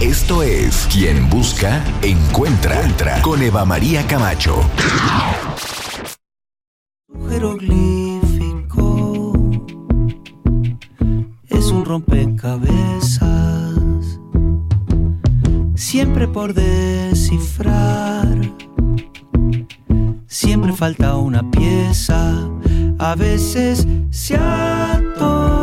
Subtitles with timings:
[0.00, 4.56] Esto es Quien Busca, Encuentra, Entra con Eva María Camacho.
[7.28, 9.34] Jeroglífico.
[11.50, 14.18] Es un rompecabezas,
[15.74, 18.26] siempre por descifrar.
[20.26, 22.48] Siempre falta una pieza,
[22.98, 25.59] a veces se atormenta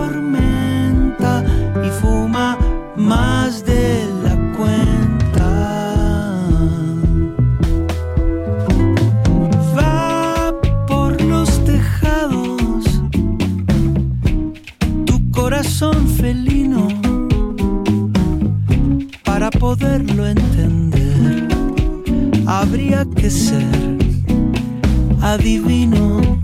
[23.05, 23.63] que ser
[25.21, 26.36] adivino.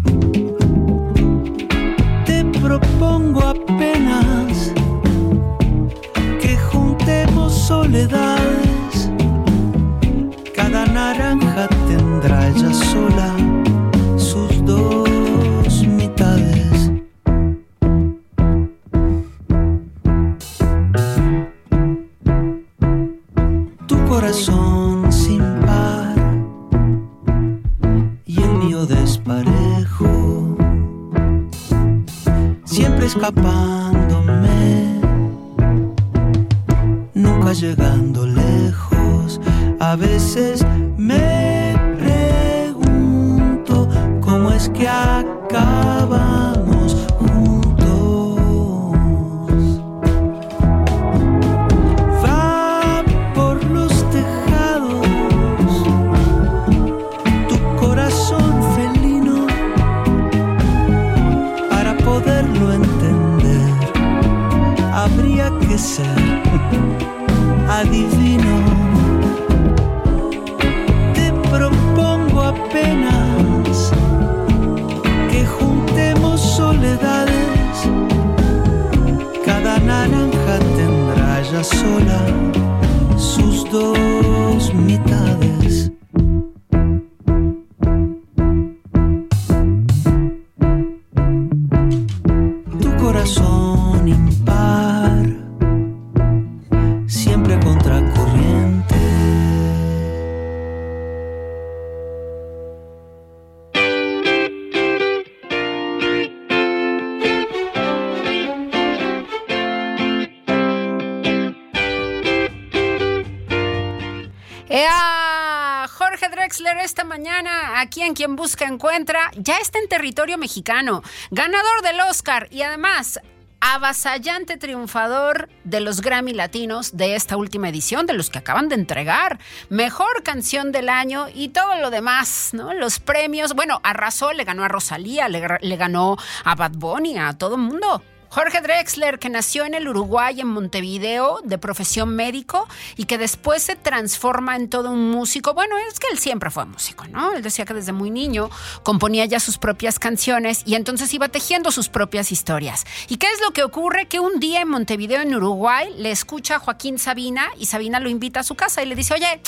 [114.76, 121.04] Ea, Jorge Drexler esta mañana, aquí en Quien Busca Encuentra, ya está en territorio mexicano,
[121.30, 123.20] ganador del Oscar y además
[123.62, 128.74] avasallante triunfador de los Grammy Latinos de esta última edición, de los que acaban de
[128.74, 129.38] entregar.
[129.70, 132.74] Mejor canción del año y todo lo demás, ¿no?
[132.74, 133.54] Los premios.
[133.54, 137.62] Bueno, arrasó, le ganó a Rosalía, le, le ganó a Bad Bunny, a todo el
[137.62, 138.02] mundo.
[138.34, 143.62] Jorge Drexler, que nació en el Uruguay, en Montevideo, de profesión médico, y que después
[143.62, 145.54] se transforma en todo un músico.
[145.54, 147.34] Bueno, es que él siempre fue músico, ¿no?
[147.34, 148.50] Él decía que desde muy niño
[148.82, 152.86] componía ya sus propias canciones y entonces iba tejiendo sus propias historias.
[153.08, 154.08] ¿Y qué es lo que ocurre?
[154.08, 158.10] Que un día en Montevideo, en Uruguay, le escucha a Joaquín Sabina y Sabina lo
[158.10, 159.42] invita a su casa y le dice, oye,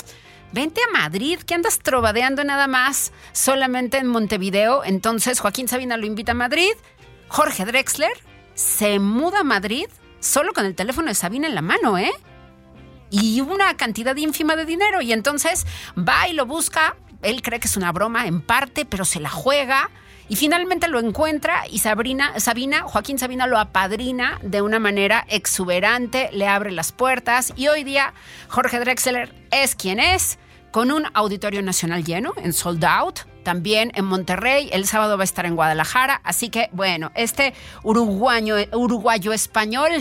[0.51, 4.83] Vente a Madrid, que andas trovadeando nada más solamente en Montevideo.
[4.85, 6.71] Entonces Joaquín Sabina lo invita a Madrid.
[7.27, 8.13] Jorge Drexler
[8.55, 9.85] se muda a Madrid
[10.19, 12.11] solo con el teléfono de Sabina en la mano, ¿eh?
[13.11, 15.01] Y una cantidad ínfima de dinero.
[15.01, 16.95] Y entonces va y lo busca.
[17.21, 19.91] Él cree que es una broma en parte, pero se la juega.
[20.27, 22.33] Y finalmente lo encuentra y Sabina,
[22.85, 28.11] Joaquín Sabina lo apadrina de una manera exuberante, le abre las puertas y hoy día
[28.47, 30.39] Jorge Drexler es quien es,
[30.71, 35.23] con un auditorio nacional lleno, en sold out, también en Monterrey, el sábado va a
[35.23, 37.53] estar en Guadalajara, así que bueno, este
[37.83, 39.91] uruguayo, uruguayo español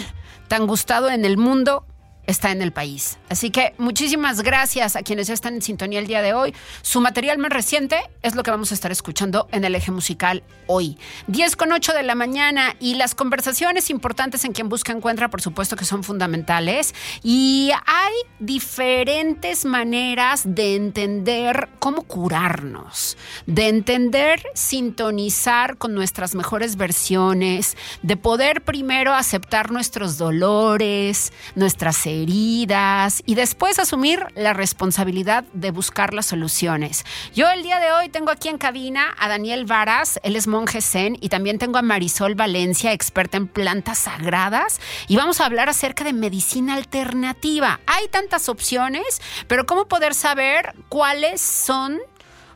[0.48, 1.86] tan gustado en el mundo
[2.26, 3.18] está en el país.
[3.28, 6.54] Así que muchísimas gracias a quienes ya están en sintonía el día de hoy.
[6.82, 10.42] Su material más reciente es lo que vamos a estar escuchando en el eje musical
[10.66, 10.96] hoy.
[11.26, 15.42] 10 con 8 de la mañana y las conversaciones importantes en quien busca encuentra, por
[15.42, 16.94] supuesto que son fundamentales.
[17.22, 23.16] Y hay diferentes maneras de entender cómo curarnos,
[23.46, 32.13] de entender sintonizar con nuestras mejores versiones, de poder primero aceptar nuestros dolores, nuestras heridas
[32.22, 37.04] y después asumir la responsabilidad de buscar las soluciones.
[37.34, 40.80] Yo el día de hoy tengo aquí en cabina a Daniel Varas, él es monje
[40.80, 45.68] zen, y también tengo a Marisol Valencia, experta en plantas sagradas, y vamos a hablar
[45.68, 47.80] acerca de medicina alternativa.
[47.86, 52.00] Hay tantas opciones, pero ¿cómo poder saber cuáles son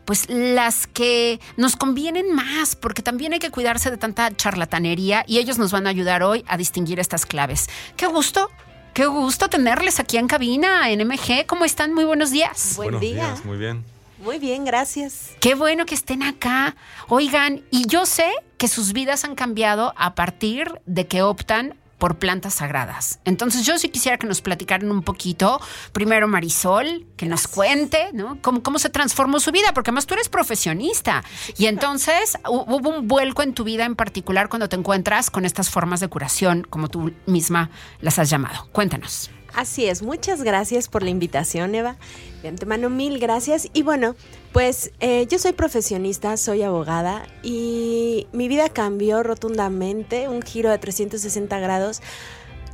[0.05, 5.37] pues las que nos convienen más, porque también hay que cuidarse de tanta charlatanería y
[5.37, 7.69] ellos nos van a ayudar hoy a distinguir estas claves.
[7.95, 8.49] Qué gusto
[8.99, 11.47] Qué gusto tenerles aquí en cabina, en MG.
[11.47, 11.95] ¿Cómo están?
[11.95, 12.73] Muy buenos días.
[12.75, 13.27] Buen buenos día.
[13.27, 13.85] Días, muy bien.
[14.19, 15.31] Muy bien, gracias.
[15.39, 16.75] Qué bueno que estén acá.
[17.07, 22.19] Oigan, y yo sé que sus vidas han cambiado a partir de que optan por
[22.19, 23.21] plantas sagradas.
[23.25, 25.61] Entonces yo sí quisiera que nos platicaran un poquito,
[25.93, 28.39] primero Marisol, que nos cuente, ¿no?
[28.41, 31.25] Cómo, cómo se transformó su vida, porque además tú eres profesionista.
[31.57, 35.71] Y entonces hubo un vuelco en tu vida en particular cuando te encuentras con estas
[35.71, 38.69] formas de curación, como tú misma las has llamado.
[38.73, 39.31] Cuéntanos.
[39.55, 41.97] Así es, muchas gracias por la invitación, Eva.
[42.43, 43.69] De antemano, mil gracias.
[43.73, 44.15] Y bueno,
[44.53, 50.79] pues eh, yo soy profesionista, soy abogada y mi vida cambió rotundamente, un giro de
[50.79, 52.01] 360 grados,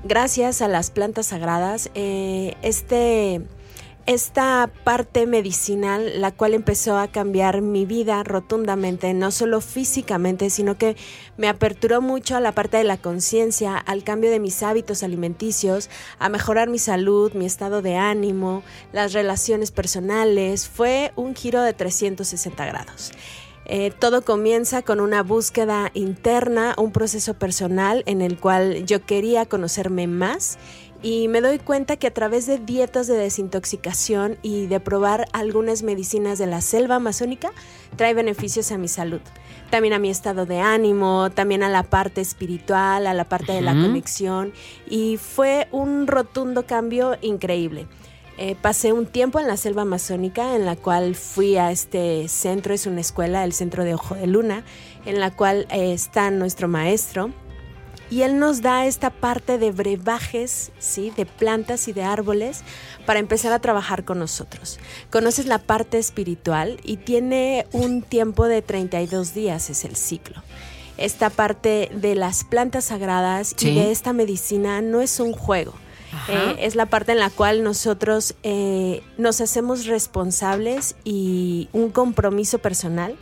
[0.04, 1.90] gracias a las plantas sagradas.
[1.94, 3.42] Eh, este
[4.06, 10.76] esta parte medicinal, la cual empezó a cambiar mi vida rotundamente, no solo físicamente, sino
[10.76, 10.96] que
[11.36, 15.88] me aperturó mucho a la parte de la conciencia, al cambio de mis hábitos alimenticios,
[16.18, 18.62] a mejorar mi salud, mi estado de ánimo,
[18.92, 20.68] las relaciones personales.
[20.68, 23.12] Fue un giro de 360 grados.
[23.66, 29.46] Eh, todo comienza con una búsqueda interna, un proceso personal en el cual yo quería
[29.46, 30.58] conocerme más
[31.02, 35.82] y me doy cuenta que a través de dietas de desintoxicación y de probar algunas
[35.82, 37.52] medicinas de la selva amazónica
[37.96, 39.20] trae beneficios a mi salud.
[39.70, 43.60] También a mi estado de ánimo, también a la parte espiritual, a la parte de
[43.60, 44.52] la conexión
[44.88, 47.86] y fue un rotundo cambio increíble.
[48.36, 52.74] Eh, pasé un tiempo en la selva amazónica en la cual fui a este centro,
[52.74, 54.64] es una escuela, el Centro de Ojo de Luna,
[55.06, 57.30] en la cual eh, está nuestro maestro,
[58.10, 61.12] y él nos da esta parte de brebajes, ¿sí?
[61.16, 62.62] de plantas y de árboles
[63.06, 64.78] para empezar a trabajar con nosotros.
[65.10, 70.42] Conoces la parte espiritual y tiene un tiempo de 32 días, es el ciclo.
[70.96, 75.74] Esta parte de las plantas sagradas y de esta medicina no es un juego.
[76.28, 82.58] Eh, es la parte en la cual nosotros eh, nos hacemos responsables y un compromiso
[82.58, 83.16] personal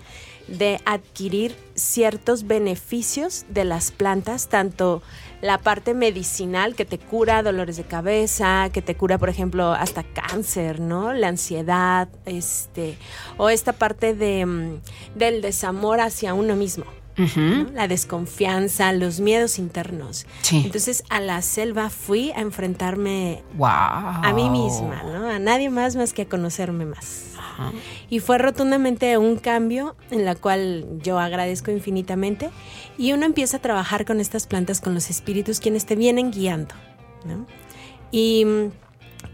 [0.58, 5.02] de adquirir ciertos beneficios de las plantas, tanto
[5.40, 10.04] la parte medicinal que te cura dolores de cabeza, que te cura, por ejemplo, hasta
[10.04, 11.12] cáncer, ¿no?
[11.14, 12.96] La ansiedad, este,
[13.38, 14.80] o esta parte de, mm,
[15.16, 16.84] del desamor hacia uno mismo.
[17.74, 20.26] La desconfianza, los miedos internos.
[20.50, 25.28] Entonces a la selva fui a enfrentarme a mí misma, ¿no?
[25.28, 27.32] A nadie más más que a conocerme más.
[28.08, 32.50] Y fue rotundamente un cambio en la cual yo agradezco infinitamente.
[32.98, 36.74] Y uno empieza a trabajar con estas plantas, con los espíritus, quienes te vienen guiando.
[38.10, 38.46] Y,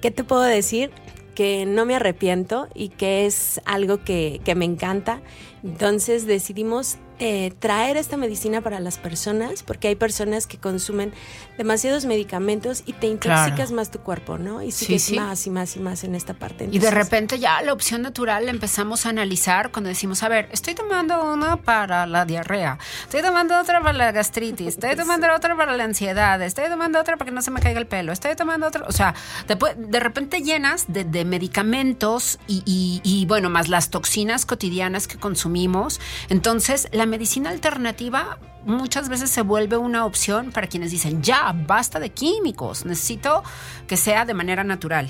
[0.00, 0.90] ¿qué te puedo decir?
[1.34, 5.20] Que no me arrepiento y que es algo que, que me encanta.
[5.62, 11.12] Entonces decidimos eh, traer esta medicina para las personas, porque hay personas que consumen
[11.56, 14.62] demasiados medicamentos y te intoxicas más tu cuerpo, ¿no?
[14.62, 16.68] Y sigues más y más y más en esta parte.
[16.70, 20.48] y de repente ya la opción natural la empezamos a analizar cuando decimos, a ver,
[20.52, 25.56] estoy tomando una para la diarrea, estoy tomando otra para la gastritis, estoy tomando otra
[25.56, 28.37] para la ansiedad, estoy tomando otra para que no se me caiga el pelo, estoy
[28.37, 29.16] tomando otra, o sea,
[29.48, 32.62] después, de repente llenas de, medicamentos y,
[33.02, 39.42] y bueno, más las toxinas cotidianas que consumimos, entonces la medicina alternativa muchas veces se
[39.42, 43.42] vuelve una opción para quienes dicen, ya, basta de químicos, necesito
[43.86, 45.08] que sea de manera natural.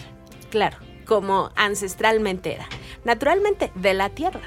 [0.50, 2.66] Claro, como ancestralmente era,
[3.04, 4.40] naturalmente de la tierra.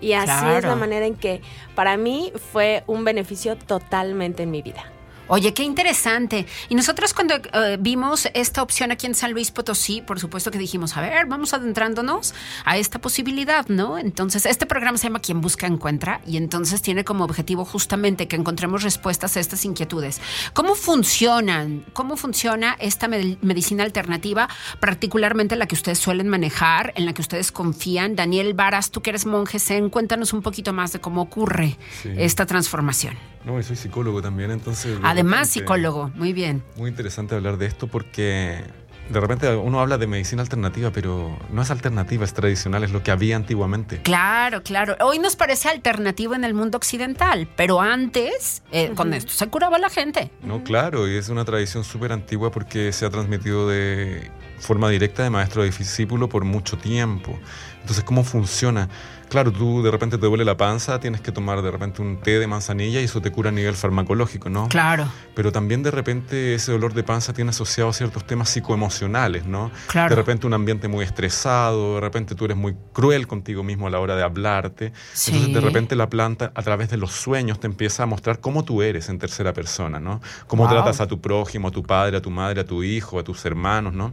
[0.00, 1.42] Y así es la manera en que
[1.74, 4.92] para mí fue un beneficio totalmente en mi vida.
[5.30, 6.46] Oye, qué interesante.
[6.70, 10.58] Y nosotros cuando eh, vimos esta opción aquí en San Luis Potosí, por supuesto que
[10.58, 13.98] dijimos, a ver, vamos adentrándonos a esta posibilidad, ¿no?
[13.98, 18.36] Entonces, este programa se llama Quien Busca Encuentra y entonces tiene como objetivo justamente que
[18.36, 20.22] encontremos respuestas a estas inquietudes.
[20.54, 21.84] ¿Cómo funcionan?
[21.92, 24.48] ¿Cómo funciona esta medicina alternativa,
[24.80, 28.16] particularmente la que ustedes suelen manejar, en la que ustedes confían?
[28.16, 31.76] Daniel Varas, tú que eres monje Zen, cuéntanos un poquito más de cómo ocurre
[32.16, 33.14] esta transformación.
[33.48, 34.98] No, soy psicólogo también, entonces...
[35.02, 36.62] Además, psicólogo, muy bien.
[36.76, 38.62] Muy interesante hablar de esto porque
[39.08, 43.02] de repente uno habla de medicina alternativa, pero no es alternativa, es tradicional, es lo
[43.02, 44.02] que había antiguamente.
[44.02, 44.98] Claro, claro.
[45.00, 49.78] Hoy nos parece alternativo en el mundo occidental, pero antes eh, con esto se curaba
[49.78, 50.30] la gente.
[50.42, 55.22] No, claro, y es una tradición súper antigua porque se ha transmitido de forma directa
[55.22, 57.38] de maestro a discípulo por mucho tiempo.
[57.80, 58.90] Entonces, ¿cómo funciona?
[59.28, 62.38] Claro, tú de repente te duele la panza, tienes que tomar de repente un té
[62.38, 64.68] de manzanilla y eso te cura a nivel farmacológico, ¿no?
[64.68, 65.06] Claro.
[65.34, 69.70] Pero también de repente ese dolor de panza tiene asociado ciertos temas psicoemocionales, ¿no?
[69.88, 70.10] Claro.
[70.10, 73.90] De repente un ambiente muy estresado, de repente tú eres muy cruel contigo mismo a
[73.90, 74.92] la hora de hablarte.
[75.12, 75.32] Sí.
[75.32, 78.64] Entonces de repente la planta a través de los sueños te empieza a mostrar cómo
[78.64, 80.20] tú eres en tercera persona, ¿no?
[80.46, 80.72] Cómo Wow.
[80.72, 83.44] tratas a tu prójimo, a tu padre, a tu madre, a tu hijo, a tus
[83.44, 84.12] hermanos, ¿no?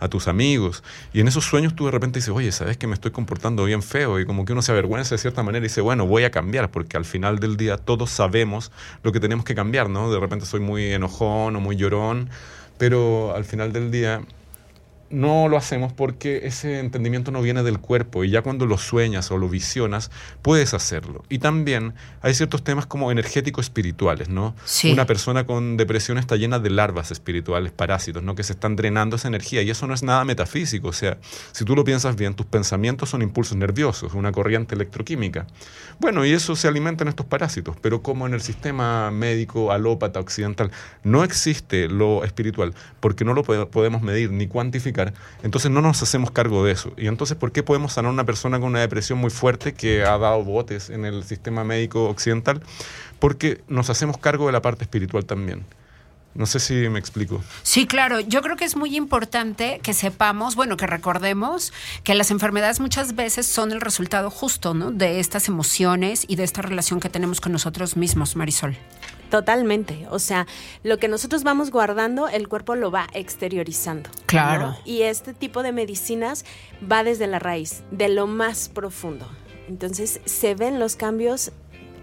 [0.00, 0.82] A tus amigos.
[1.12, 3.82] Y en esos sueños tú de repente dices, oye, ¿sabes que me estoy comportando bien
[3.82, 4.18] feo?
[4.18, 6.70] Y como que uno se avergüenza de cierta manera y dice, bueno, voy a cambiar,
[6.70, 10.10] porque al final del día todos sabemos lo que tenemos que cambiar, ¿no?
[10.10, 12.30] De repente soy muy enojón o muy llorón,
[12.78, 14.22] pero al final del día
[15.10, 19.30] no lo hacemos porque ese entendimiento no viene del cuerpo y ya cuando lo sueñas
[19.30, 21.24] o lo visionas puedes hacerlo.
[21.28, 24.54] Y también hay ciertos temas como energéticos espirituales, ¿no?
[24.64, 24.92] Sí.
[24.92, 28.34] Una persona con depresión está llena de larvas espirituales, parásitos, ¿no?
[28.36, 31.18] Que se están drenando esa energía y eso no es nada metafísico, o sea,
[31.52, 35.46] si tú lo piensas bien, tus pensamientos son impulsos nerviosos, una corriente electroquímica.
[35.98, 40.20] Bueno, y eso se alimenta en estos parásitos, pero como en el sistema médico alópata
[40.20, 40.70] occidental
[41.02, 44.99] no existe lo espiritual, porque no lo pode- podemos medir ni cuantificar,
[45.42, 46.92] entonces no nos hacemos cargo de eso.
[46.96, 50.04] Y entonces, ¿por qué podemos sanar a una persona con una depresión muy fuerte que
[50.04, 52.62] ha dado botes en el sistema médico occidental?
[53.18, 55.64] Porque nos hacemos cargo de la parte espiritual también.
[56.34, 57.42] No sé si me explico.
[57.64, 58.20] Sí, claro.
[58.20, 61.72] Yo creo que es muy importante que sepamos, bueno, que recordemos
[62.04, 64.92] que las enfermedades muchas veces son el resultado justo, ¿no?
[64.92, 68.76] De estas emociones y de esta relación que tenemos con nosotros mismos, Marisol.
[69.30, 70.06] Totalmente.
[70.10, 70.46] O sea,
[70.82, 74.10] lo que nosotros vamos guardando, el cuerpo lo va exteriorizando.
[74.10, 74.26] ¿no?
[74.26, 74.76] Claro.
[74.84, 76.44] Y este tipo de medicinas
[76.90, 79.28] va desde la raíz, de lo más profundo.
[79.68, 81.52] Entonces se ven los cambios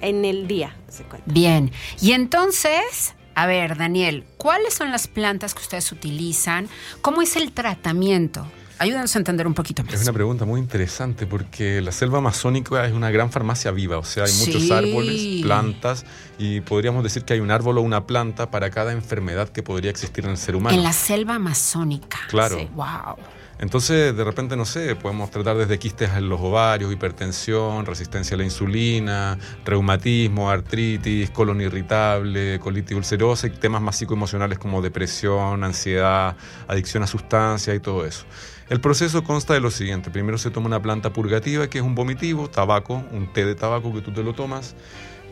[0.01, 0.75] en el día.
[0.87, 1.31] se cuenta.
[1.31, 1.71] Bien.
[2.01, 6.69] Y entonces, a ver, Daniel, ¿cuáles son las plantas que ustedes utilizan?
[7.01, 8.47] ¿Cómo es el tratamiento?
[8.79, 9.93] Ayúdanos a entender un poquito más.
[9.93, 14.03] Es una pregunta muy interesante porque la selva amazónica es una gran farmacia viva, o
[14.03, 14.71] sea, hay muchos Sí.
[14.71, 16.05] árboles, plantas
[16.37, 19.89] y podríamos decir que hay un árbol o una planta para cada enfermedad que podría
[19.91, 20.75] existir en el ser humano.
[20.77, 22.19] En la selva amazónica.
[22.29, 22.57] Claro.
[22.59, 22.67] Sí.
[22.75, 23.15] Wow.
[23.59, 28.37] Entonces, de repente, no sé, podemos tratar desde quistes en los ovarios, hipertensión, resistencia a
[28.37, 36.35] la insulina, reumatismo, artritis, colon irritable, colitis ulcerosa y temas más psicoemocionales como depresión, ansiedad,
[36.67, 38.25] adicción a sustancias y todo eso.
[38.69, 40.09] El proceso consta de lo siguiente.
[40.09, 43.93] Primero se toma una planta purgativa, que es un vomitivo, tabaco, un té de tabaco
[43.93, 44.75] que tú te lo tomas.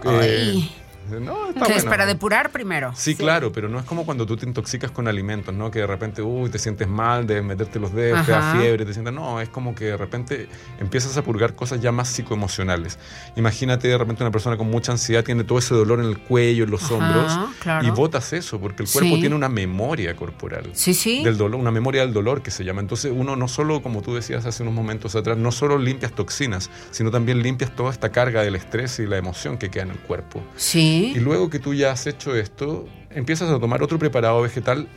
[0.04, 0.74] Ay.
[1.10, 1.90] No, está bueno.
[1.90, 2.92] para depurar primero.
[2.96, 5.72] Sí, claro, pero no es como cuando tú te intoxicas con alimentos, ¿no?
[5.72, 8.94] Que de repente, uy, te sientes mal, debes meterte los dedos, te da fiebre, te
[8.94, 9.14] sientes...
[9.14, 10.48] No, es como que de repente
[10.80, 12.98] empiezas a purgar cosas ya más psicoemocionales.
[13.36, 16.64] Imagínate de repente una persona con mucha ansiedad tiene todo ese dolor en el cuello,
[16.64, 17.88] en los Ajá, hombros, claro.
[17.88, 19.20] y botas eso, porque el cuerpo Sí.
[19.22, 20.70] tiene una memoria corporal.
[20.74, 21.24] Sí, sí.
[21.24, 22.82] Del dolor, una memoria del dolor que se llama.
[22.82, 26.70] Entonces uno no solo, como tú decías hace unos momentos atrás, no solo limpias toxinas,
[26.92, 30.00] sino también limpias toda esta carga del estrés y la emoción que queda en el
[30.00, 30.42] cuerpo.
[30.56, 30.95] Sí.
[30.96, 34.88] Y luego que tú ya has hecho esto, empiezas a tomar otro preparado vegetal,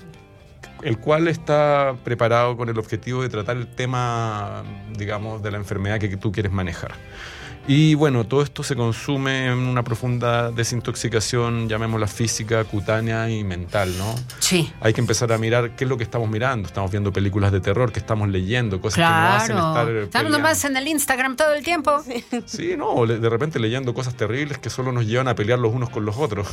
[0.83, 4.63] el cual está preparado con el objetivo de tratar el tema,
[4.97, 6.93] digamos, de la enfermedad que tú quieres manejar.
[7.71, 13.93] Y bueno, todo esto se consume en una profunda desintoxicación, llamémosla física, cutánea y mental,
[13.99, 14.15] ¿no?
[14.39, 14.73] Sí.
[14.81, 16.67] Hay que empezar a mirar qué es lo que estamos mirando.
[16.67, 19.69] Estamos viendo películas de terror, que estamos leyendo, cosas que nos hacen Claro.
[19.69, 19.89] estar.
[19.91, 20.39] Estamos peleando.
[20.39, 22.03] nomás en el Instagram todo el tiempo.
[22.47, 25.91] Sí, no, de repente leyendo cosas terribles que solo nos llevan a pelear los unos
[25.91, 26.47] con los otros.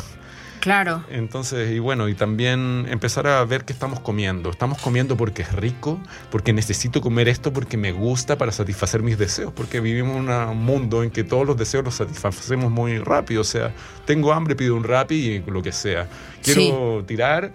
[0.65, 1.03] Claro.
[1.11, 4.49] Entonces, y bueno, y también empezar a ver qué estamos comiendo.
[4.49, 5.99] Estamos comiendo porque es rico,
[6.31, 10.65] porque necesito comer esto, porque me gusta para satisfacer mis deseos, porque vivimos en un
[10.65, 13.41] mundo en que todos los deseos los satisfacemos muy rápido.
[13.41, 16.09] O sea, tengo hambre, pido un rapi y lo que sea.
[16.41, 17.53] Quiero tirar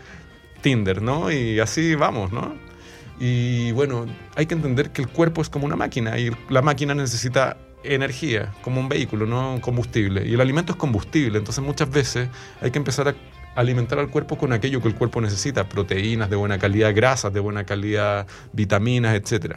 [0.60, 1.32] Tinder, ¿no?
[1.32, 2.54] Y así vamos, ¿no?
[3.18, 6.94] Y bueno, hay que entender que el cuerpo es como una máquina y la máquina
[6.94, 10.26] necesita energía, como un vehículo, no combustible.
[10.26, 12.28] Y el alimento es combustible, entonces muchas veces
[12.60, 13.14] hay que empezar a,
[13.54, 17.40] alimentar al cuerpo con aquello que el cuerpo necesita, proteínas de buena calidad, grasas de
[17.40, 19.56] buena calidad, vitaminas, etc.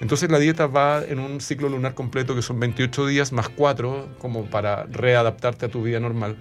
[0.00, 4.16] Entonces la dieta va en un ciclo lunar completo que son 28 días más 4
[4.18, 6.36] como para readaptarte a tu vida normal.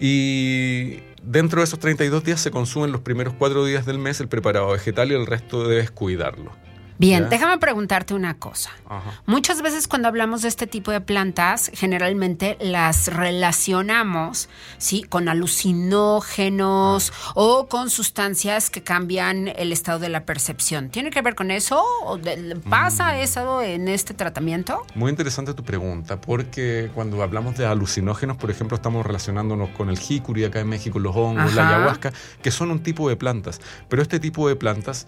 [0.00, 4.28] Y dentro de esos 32 días se consumen los primeros 4 días del mes el
[4.28, 6.52] preparado vegetal y el resto debes cuidarlo.
[6.98, 7.28] Bien, ¿Ya?
[7.30, 8.70] déjame preguntarte una cosa.
[8.88, 9.20] Ajá.
[9.26, 15.02] Muchas veces cuando hablamos de este tipo de plantas, generalmente las relacionamos, ¿sí?
[15.02, 20.90] Con alucinógenos o con sustancias que cambian el estado de la percepción.
[20.90, 21.82] ¿Tiene que ver con eso?
[22.04, 24.82] ¿O de- ¿Pasa eso en este tratamiento?
[24.94, 29.98] Muy interesante tu pregunta, porque cuando hablamos de alucinógenos, por ejemplo, estamos relacionándonos con el
[29.98, 33.60] jicuri acá en México, los hongos, la ayahuasca, que son un tipo de plantas.
[33.88, 35.06] Pero este tipo de plantas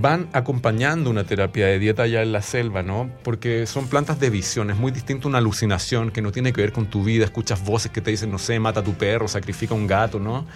[0.00, 3.10] van acompañando una terapia de dieta allá en la selva, ¿no?
[3.22, 6.60] Porque son plantas de visión, es muy distinto a una alucinación que no tiene que
[6.60, 9.28] ver con tu vida, escuchas voces que te dicen, no sé, mata a tu perro,
[9.28, 10.46] sacrifica a un gato, ¿no?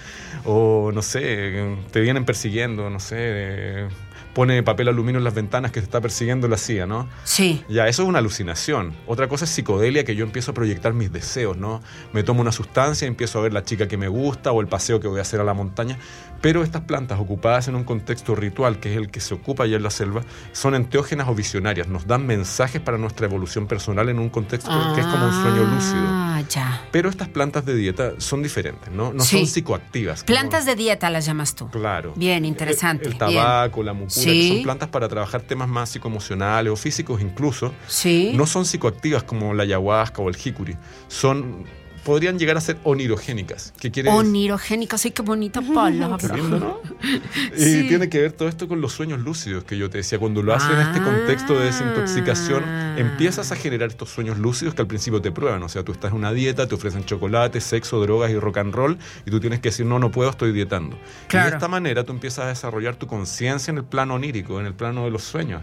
[0.44, 3.88] O, no sé, te vienen persiguiendo, no sé,
[4.38, 7.08] pone papel aluminio en las ventanas que te está persiguiendo la CIA, ¿no?
[7.24, 7.64] Sí.
[7.68, 8.94] Ya, eso es una alucinación.
[9.06, 11.82] Otra cosa es psicodelia, que yo empiezo a proyectar mis deseos, ¿no?
[12.12, 15.00] Me tomo una sustancia, empiezo a ver la chica que me gusta o el paseo
[15.00, 15.98] que voy a hacer a la montaña.
[16.40, 19.76] Pero estas plantas ocupadas en un contexto ritual, que es el que se ocupa allá
[19.76, 21.88] en la selva, son enteógenas o visionarias.
[21.88, 25.64] Nos dan mensajes para nuestra evolución personal en un contexto que es como un sueño
[25.64, 26.02] lúcido.
[26.06, 26.82] Ah, ya.
[26.92, 29.12] Pero estas plantas de dieta son diferentes, ¿no?
[29.12, 29.38] No Sí.
[29.38, 30.22] son psicoactivas.
[30.22, 31.68] como- Plantas de dieta las llamas tú.
[31.70, 32.12] Claro.
[32.16, 33.06] Bien, interesante.
[33.06, 33.34] El, el Bien.
[33.42, 34.24] tabaco, la mucura, Sí.
[34.40, 37.72] que son plantas para trabajar temas más psicoemocionales o físicos incluso.
[37.88, 38.32] Sí.
[38.34, 40.76] No son psicoactivas como la ayahuasca o el jicuri.
[41.08, 41.64] Son,
[42.08, 43.74] podrían llegar a ser onirogénicas.
[43.78, 44.26] ¿Qué quiere decir?
[44.26, 46.16] Onirogénicas, ay, qué bonita palabra.
[46.16, 46.80] Qué lindo, ¿no?
[47.56, 47.86] Y Sí.
[47.88, 50.18] tiene que ver todo esto con los sueños lúcidos que yo te decía.
[50.18, 52.96] Cuando lo haces en este contexto de desintoxicación, Ah.
[52.98, 55.62] empiezas a generar estos sueños lúcidos que al principio te prueban.
[55.62, 58.74] O sea, tú estás en una dieta, te ofrecen chocolate, sexo, drogas y rock and
[58.74, 60.96] roll, y tú tienes que decir, no, no puedo, estoy dietando.
[61.30, 64.66] Y de esta manera tú empiezas a desarrollar tu conciencia en el plano onírico, en
[64.66, 65.62] el plano de los sueños.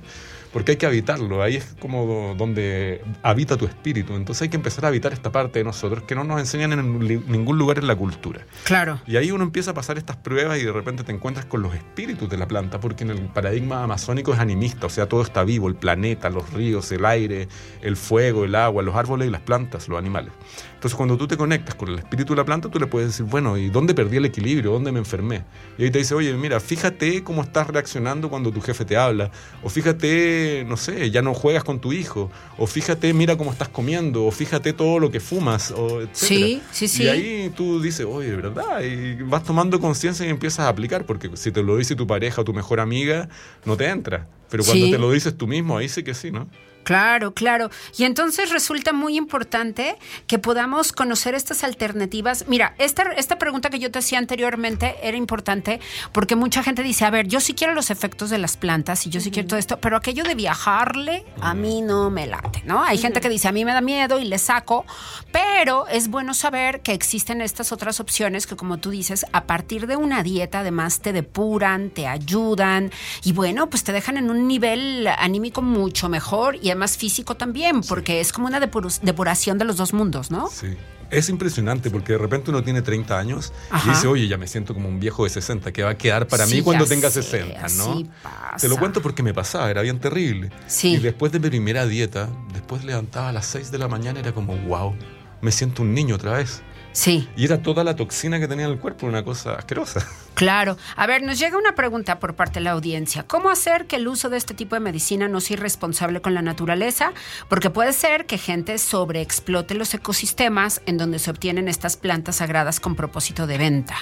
[0.55, 4.15] Porque hay que habitarlo, ahí es como donde habita tu espíritu.
[4.15, 6.97] Entonces hay que empezar a habitar esta parte de nosotros que no nos enseñan en
[7.27, 8.39] ningún lugar en la cultura.
[8.63, 9.01] Claro.
[9.05, 11.75] Y ahí uno empieza a pasar estas pruebas y de repente te encuentras con los
[11.75, 15.43] espíritus de la planta, porque en el paradigma amazónico es animista, o sea, todo está
[15.43, 17.49] vivo, el planeta, los ríos, el aire,
[17.81, 20.31] el fuego, el agua, los árboles y las plantas, los animales.
[20.75, 23.25] Entonces cuando tú te conectas con el espíritu de la planta, tú le puedes decir,
[23.25, 24.71] bueno, ¿y dónde perdí el equilibrio?
[24.71, 25.43] ¿Dónde me enfermé?
[25.77, 29.31] Y ahí te dice, oye, mira, fíjate cómo estás reaccionando cuando tu jefe te habla,
[29.61, 33.69] o fíjate, no sé, ya no juegas con tu hijo, o fíjate, mira cómo estás
[33.69, 36.47] comiendo, o fíjate todo lo que fumas, o etcétera.
[36.47, 37.03] Sí, sí, sí.
[37.03, 41.05] Y ahí tú dices, oye, de verdad, y vas tomando conciencia y empiezas a aplicar,
[41.05, 43.29] porque si te lo dice tu pareja o tu mejor amiga,
[43.65, 44.27] no te entra.
[44.49, 44.91] Pero cuando Sí.
[44.91, 46.47] te lo dices tú mismo, ahí sí que sí, ¿no?
[46.85, 47.71] Claro, claro.
[47.97, 52.45] Y entonces resulta muy importante que podamos conocer estas alternativas.
[52.47, 55.79] Mira, esta, esta pregunta que yo te hacía anteriormente era importante
[56.13, 59.09] porque mucha gente dice, a ver, yo sí quiero los efectos de las plantas y
[59.09, 62.83] yo sí quiero todo esto, pero aquello de viajarle a mí no me late, ¿no?
[62.83, 64.85] Hay gente que dice, a mí me da miedo y le saco,
[65.31, 69.87] pero es bueno saber que existen estas otras opciones que como tú dices, a partir
[69.87, 72.91] de una dieta además te depuran, te ayudan
[73.23, 77.81] y bueno, pues te dejan en un nivel anímico mucho mejor y además físico también,
[77.81, 80.47] porque es como una depur- depuración de los dos mundos, ¿no?
[80.49, 80.67] Sí.
[81.11, 83.87] Es impresionante porque de repente uno tiene 30 años Ajá.
[83.87, 86.27] y dice, oye, ya me siento como un viejo de 60, que va a quedar
[86.27, 88.03] para Sí, mí cuando tenga sé, 60, ¿no?
[88.23, 88.57] pasa.
[88.59, 90.49] Te lo cuento porque me pasaba, era bien terrible.
[90.67, 90.95] Sí.
[90.95, 94.33] Y después de mi primera dieta, después levantaba a las 6 de la mañana, era
[94.33, 94.95] como, wow,
[95.41, 96.63] me siento un niño otra vez.
[96.95, 97.27] Sí.
[97.35, 100.07] Y era toda la toxina que tenía en el cuerpo, una cosa asquerosa.
[100.35, 100.75] Claro.
[100.97, 103.23] A ver, nos llega una pregunta por parte de la audiencia.
[103.23, 106.41] ¿Cómo hacer que el uso de este tipo de medicina no sea irresponsable con la
[106.41, 107.13] naturaleza?
[107.47, 112.81] Porque puede ser que gente sobreexplote los ecosistemas en donde se obtienen estas plantas sagradas
[112.81, 113.95] con propósito de venta.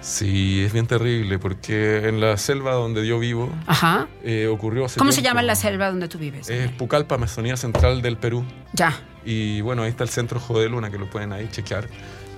[0.00, 4.06] Sí, es bien terrible porque en la selva donde yo vivo Ajá.
[4.22, 6.48] eh, ocurrió hace ¿Cómo se llama la selva donde tú vives?
[6.50, 8.44] Es Pucallpa, Amazonía Central del Perú.
[8.74, 8.94] Ya.
[9.24, 11.88] Y bueno, ahí está el centro Jode Luna, que lo pueden ahí chequear.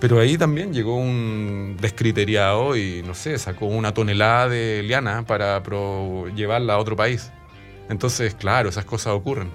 [0.01, 5.63] Pero ahí también llegó un descriteriado y no sé, sacó una tonelada de liana para
[6.35, 7.33] llevarla a otro país.
[7.89, 9.51] Entonces, claro, esas cosas ocurren.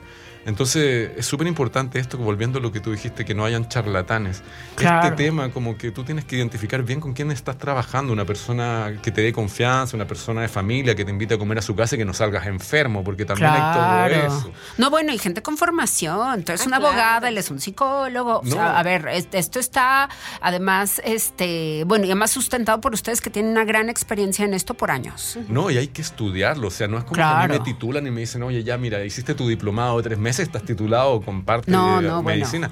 [0.45, 4.41] Entonces, es súper importante esto, volviendo a lo que tú dijiste, que no hayan charlatanes.
[4.75, 5.08] Claro.
[5.10, 8.93] Este tema, como que tú tienes que identificar bien con quién estás trabajando, una persona
[9.04, 11.75] que te dé confianza, una persona de familia que te invite a comer a su
[11.75, 14.51] casa y que no salgas enfermo, porque también hay todo eso.
[14.77, 16.39] No, bueno, y gente con formación.
[16.39, 16.88] Entonces, Ah, una claro.
[16.93, 18.39] abogada, él es un psicólogo.
[18.39, 20.10] O sea, a ver, es- esto está
[20.41, 24.73] además, este, bueno, y además sustentado por ustedes que tienen una gran experiencia en esto
[24.73, 25.38] por años.
[25.49, 26.67] No, y hay que estudiarlo.
[26.67, 28.77] O sea, no es como que a mí me titulan y me dicen, oye, ya,
[28.77, 31.21] mira, hiciste tu diplomado de tres meses, estás titulado,
[31.67, 32.39] No, no, bueno.
[32.39, 32.69] medicina.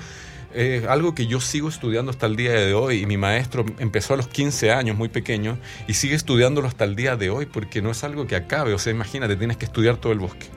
[0.54, 4.16] Es algo que yo sigo estudiando hasta el día de hoy y mi maestro empezó
[4.16, 7.84] a los 15 años, muy pequeño, y sigue estudiándolo hasta el día de hoy porque
[7.84, 8.74] no es algo que acabe.
[8.74, 10.48] O sea, imagínate, tienes que estudiar todo el bosque.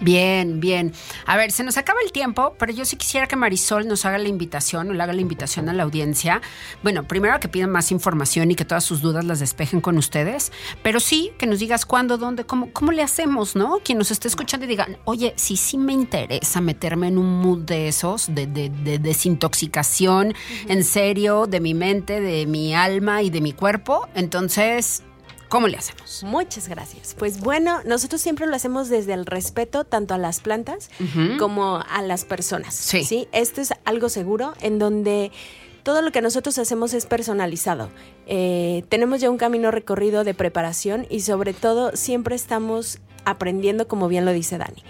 [0.00, 0.92] Bien, bien.
[1.26, 4.18] A ver, se nos acaba el tiempo, pero yo sí quisiera que Marisol nos haga
[4.18, 6.40] la invitación o le haga la invitación a la audiencia.
[6.84, 10.52] Bueno, primero que pidan más información y que todas sus dudas las despejen con ustedes,
[10.84, 13.80] pero sí que nos digas cuándo, dónde, cómo, cómo le hacemos, ¿no?
[13.84, 17.60] Quien nos esté escuchando y diga, oye, sí, sí me interesa meterme en un mood
[17.60, 20.34] de esos, de, de, desintoxicación,
[20.68, 24.08] en serio, de mi mente, de mi alma y de mi cuerpo.
[24.14, 25.02] Entonces,
[25.48, 26.22] ¿Cómo le hacemos?
[26.24, 27.14] Muchas gracias.
[27.18, 30.90] Pues bueno, nosotros siempre lo hacemos desde el respeto tanto a las plantas
[31.38, 32.74] como a las personas.
[32.74, 33.28] Sí.
[33.32, 35.32] Esto es algo seguro en donde
[35.82, 37.88] todo lo que nosotros hacemos es personalizado.
[38.26, 44.08] Eh, tenemos ya un camino recorrido de preparación y sobre todo siempre estamos aprendiendo, como
[44.08, 44.82] bien lo dice Dani.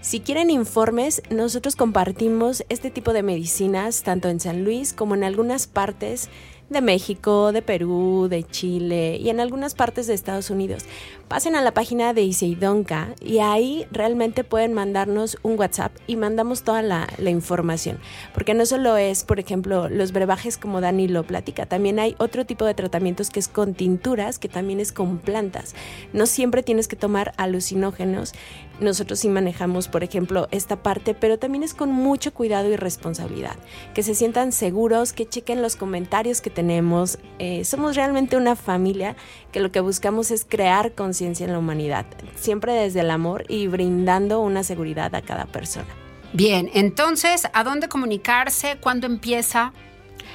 [0.00, 5.24] Si quieren informes, nosotros compartimos este tipo de medicinas tanto en San Luis como en
[5.24, 6.28] algunas partes
[6.70, 10.84] de México, de Perú, de Chile y en algunas partes de Estados Unidos.
[11.28, 16.62] Pasen a la página de Iseidonca y ahí realmente pueden mandarnos un WhatsApp y mandamos
[16.62, 17.98] toda la, información.
[18.34, 22.44] Porque no solo es, por ejemplo, los brebajes como Dani lo platica, también hay otro
[22.44, 25.74] tipo de tratamientos que es con tinturas, que también es con plantas.
[26.12, 28.32] No siempre tienes que tomar alucinógenos.
[28.80, 33.56] Nosotros sí manejamos, por ejemplo, esta parte, pero también es con mucho cuidado y responsabilidad.
[33.94, 37.18] Que se sientan seguros, que chequen los comentarios que tenemos.
[37.38, 39.16] Eh, somos realmente una familia
[39.52, 43.66] que lo que buscamos es crear conciencia en la humanidad, siempre desde el amor y
[43.68, 45.86] brindando una seguridad a cada persona.
[46.32, 48.76] Bien, entonces, ¿a dónde comunicarse?
[48.80, 49.72] ¿Cuándo empieza?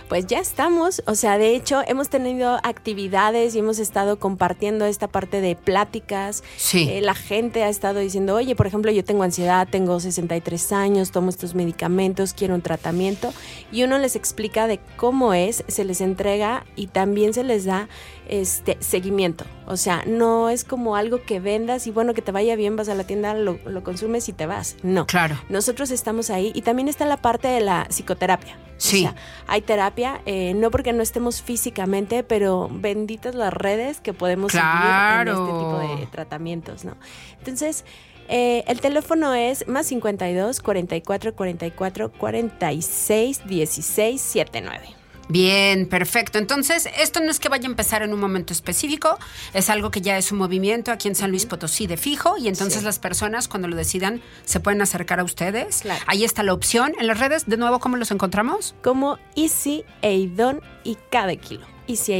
[0.09, 1.03] Pues ya estamos.
[1.05, 6.43] O sea, de hecho, hemos tenido actividades y hemos estado compartiendo esta parte de pláticas.
[6.57, 6.89] Sí.
[6.89, 11.11] Eh, la gente ha estado diciendo, oye, por ejemplo, yo tengo ansiedad, tengo 63 años,
[11.11, 13.31] tomo estos medicamentos, quiero un tratamiento.
[13.71, 17.87] Y uno les explica de cómo es, se les entrega y también se les da
[18.29, 19.45] este seguimiento.
[19.65, 22.89] O sea, no es como algo que vendas y bueno, que te vaya bien, vas
[22.89, 24.77] a la tienda, lo, lo consumes y te vas.
[24.83, 25.05] No.
[25.05, 25.37] Claro.
[25.49, 28.57] Nosotros estamos ahí y también está la parte de la psicoterapia.
[28.79, 29.09] Sí.
[29.47, 34.67] hay terapia, eh, no porque no estemos físicamente, pero benditas las redes que podemos seguir
[34.67, 36.95] en este tipo de tratamientos, ¿no?
[37.39, 37.83] Entonces,
[38.29, 44.98] eh, el teléfono es más 52 44 44 46 16 79.
[45.29, 46.39] Bien, perfecto.
[46.39, 49.17] Entonces, esto no es que vaya a empezar en un momento específico,
[49.53, 52.47] es algo que ya es un movimiento aquí en San Luis Potosí de fijo y
[52.47, 55.83] entonces las personas cuando lo decidan se pueden acercar a ustedes.
[56.07, 56.93] Ahí está la opción.
[56.99, 58.73] En las redes, de nuevo, ¿cómo los encontramos?
[58.81, 61.65] Como Easy Eidon y cada kilo.
[61.87, 62.13] Easy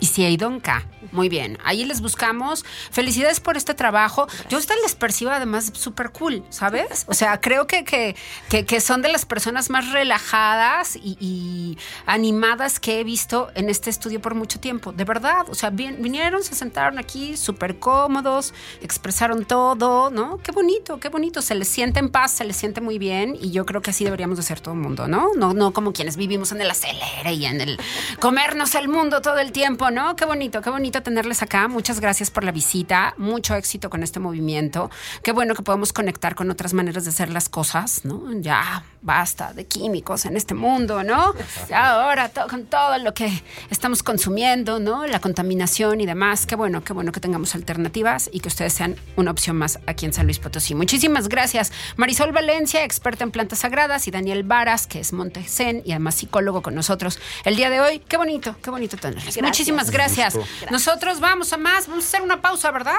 [0.00, 0.26] Eidonka.
[0.26, 0.86] Eidonka.
[1.12, 2.64] Muy bien, ahí les buscamos.
[2.90, 4.26] Felicidades por este trabajo.
[4.48, 7.04] Yo a les percibo además súper cool, ¿sabes?
[7.08, 8.14] O sea, creo que, que,
[8.48, 14.20] que, son de las personas más relajadas y, animadas que he visto en este estudio
[14.20, 14.92] por mucho tiempo.
[14.92, 20.38] De verdad, o sea, vinieron, se sentaron aquí súper cómodos, expresaron todo, ¿no?
[20.38, 21.42] Qué bonito, qué bonito.
[21.42, 24.04] Se les siente en paz, se les siente muy bien y yo creo que así
[24.04, 25.30] deberíamos de ser todo el mundo, ¿no?
[25.34, 27.80] No, no como quienes vivimos en el acelere y en el
[28.18, 30.16] comernos el mundo todo el tiempo, ¿no?
[30.16, 31.68] Qué bonito, qué bonito tenerles acá.
[31.68, 33.14] Muchas gracias por la visita.
[33.16, 34.90] Mucho éxito con este movimiento.
[35.22, 38.32] Qué bueno que podemos conectar con otras maneras de hacer las cosas, ¿no?
[38.40, 41.34] Ya basta de químicos en este mundo, ¿no?
[41.74, 45.06] Ahora con todo lo que estamos consumiendo, ¿no?
[45.06, 46.46] La contaminación y demás.
[46.46, 50.06] Qué bueno, qué bueno que tengamos alternativas y que ustedes sean una opción más aquí
[50.06, 50.74] en San Luis Potosí.
[50.74, 51.72] Muchísimas gracias.
[51.96, 56.62] Marisol Valencia, experta en plantas sagradas, y Daniel Varas, que es Montesen y además psicólogo
[56.62, 58.00] con nosotros el día de hoy.
[58.00, 59.40] Qué bonito, qué bonito tenerles.
[59.42, 60.36] Muchísimas gracias.
[60.70, 62.98] Nosotros vamos a más, vamos a hacer una pausa, ¿verdad?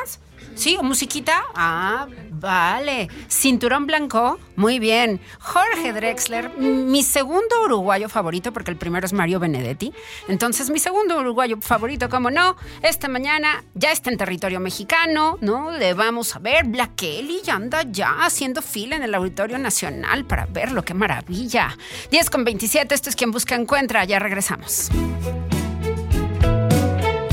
[0.56, 0.78] ¿Sí?
[0.78, 1.44] ¿O musiquita?
[1.56, 3.10] Ah, vale.
[3.30, 4.40] Cinturón blanco.
[4.56, 5.22] Muy bien.
[5.40, 9.94] Jorge Drexler, mi segundo uruguayo favorito, porque el primero es Mario Benedetti.
[10.28, 15.72] Entonces, mi segundo uruguayo favorito, como no, esta mañana ya está en territorio mexicano, ¿no?
[15.72, 16.66] Le vamos a ver.
[16.66, 20.84] Black Kelly ya anda ya haciendo fila en el Auditorio Nacional para verlo.
[20.84, 21.78] ¡Qué maravilla!
[22.12, 24.04] 10 con 27, esto es quien busca encuentra.
[24.06, 24.90] Ya regresamos.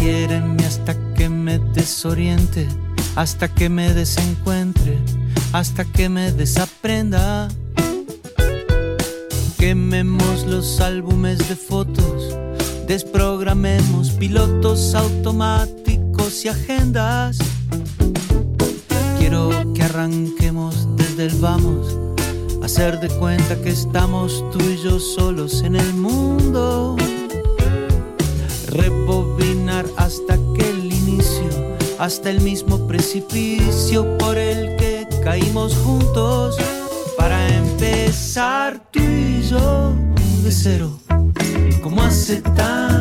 [0.08, 2.66] Quiérenme hasta que me desoriente
[3.14, 4.96] hasta que me desencuentre,
[5.52, 7.48] hasta que me desaprenda.
[9.58, 12.34] Quememos los álbumes de fotos,
[12.86, 17.36] desprogramemos pilotos automáticos y agendas.
[19.18, 21.94] Quiero que arranquemos desde el vamos,
[22.62, 26.96] hacer de cuenta que estamos tú y yo solos en el mundo.
[29.96, 36.56] Hasta que el inicio hasta el mismo precipicio por el que caímos juntos.
[37.16, 39.92] Para empezar tú y yo
[40.42, 40.90] de cero,
[41.82, 42.97] como hace tanto,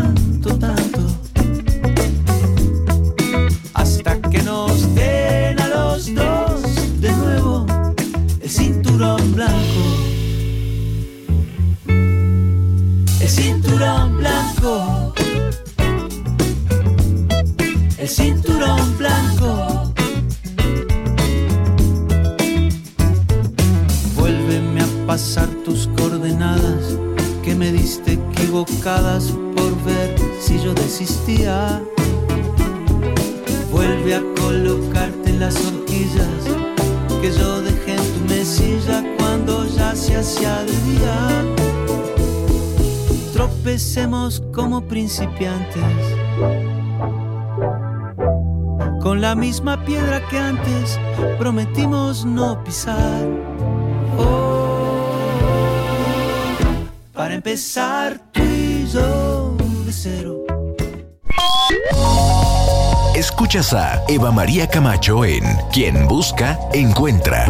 [63.48, 67.46] Escuchas a Eva María Camacho en Quien Busca, Encuentra.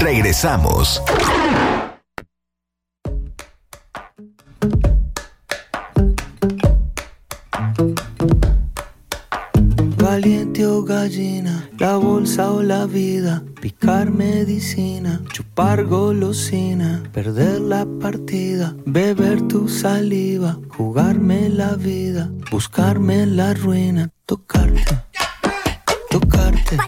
[0.00, 1.02] Regresamos.
[9.98, 18.74] Valiente o gallina, la bolsa o la vida, picar medicina, chupar golosina, perder la partida,
[18.86, 25.04] beber tu saliva, jugarme la vida, buscarme la ruina, tocarte,
[26.10, 26.78] tocarte,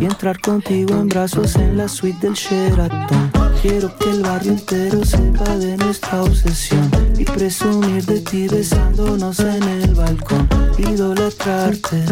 [0.00, 3.30] y entrar contigo en brazos en la suite del Sheraton.
[3.62, 9.62] Quiero que el barrio entero sepa de nuestra obsesión y presumir de ti besándonos en
[9.62, 10.48] el balcón,
[10.78, 12.04] idolatrarte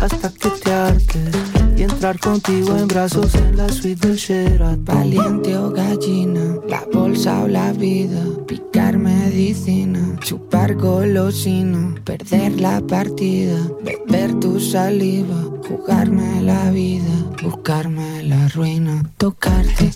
[0.00, 1.34] hasta que te hartes
[1.76, 4.84] y entrar contigo en brazos en la suite del Sheraton.
[4.84, 13.58] Valiente o gallina, la bolsa o la vida, picar medicina, chupar golosina, perder la partida,
[13.84, 19.90] beber tu saliva, jugarme la vida, buscarme la ruina, tocarte,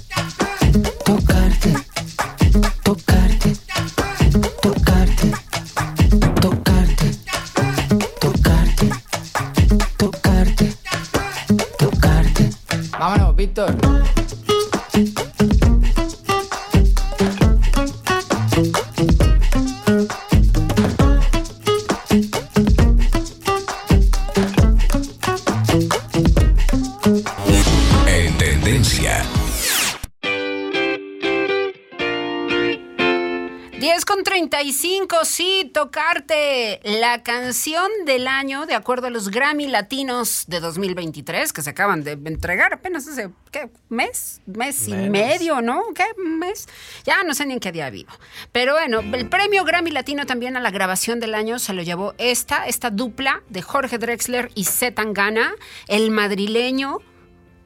[35.76, 41.68] tocarte la canción del año de acuerdo a los Grammy Latinos de 2023 que se
[41.68, 43.68] acaban de entregar apenas hace, ¿qué?
[43.90, 44.40] ¿Mes?
[44.46, 45.82] ¿Mes y medio, no?
[45.94, 46.04] ¿Qué?
[46.16, 46.66] ¿Mes?
[47.04, 48.10] Ya no sé ni en qué día vivo.
[48.52, 52.14] Pero bueno, el premio Grammy Latino también a la grabación del año se lo llevó
[52.16, 55.54] esta, esta dupla de Jorge Drexler y Z Tangana,
[55.88, 57.00] el madrileño.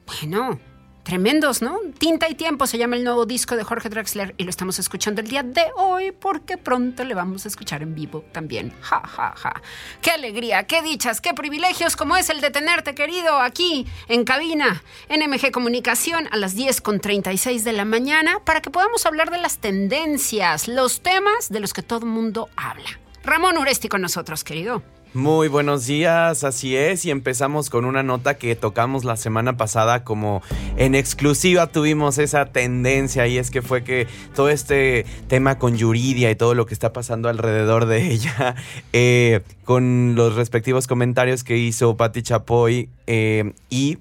[0.05, 0.59] Bueno,
[1.03, 1.77] tremendos, ¿no?
[1.97, 5.21] Tinta y Tiempo se llama el nuevo disco de Jorge Drexler y lo estamos escuchando
[5.21, 8.73] el día de hoy porque pronto le vamos a escuchar en vivo también.
[8.81, 9.61] Ja, ja, ja.
[10.01, 14.83] Qué alegría, qué dichas, qué privilegios como es el de tenerte, querido, aquí en cabina,
[15.09, 19.31] en MG Comunicación a las 10 con 36 de la mañana para que podamos hablar
[19.31, 22.99] de las tendencias, los temas de los que todo el mundo habla.
[23.23, 24.81] Ramón Uresti con nosotros, querido.
[25.13, 30.05] Muy buenos días, así es, y empezamos con una nota que tocamos la semana pasada
[30.05, 30.41] como
[30.77, 36.31] en exclusiva tuvimos esa tendencia y es que fue que todo este tema con Yuridia
[36.31, 38.55] y todo lo que está pasando alrededor de ella,
[38.93, 43.97] eh, con los respectivos comentarios que hizo Patti Chapoy eh, y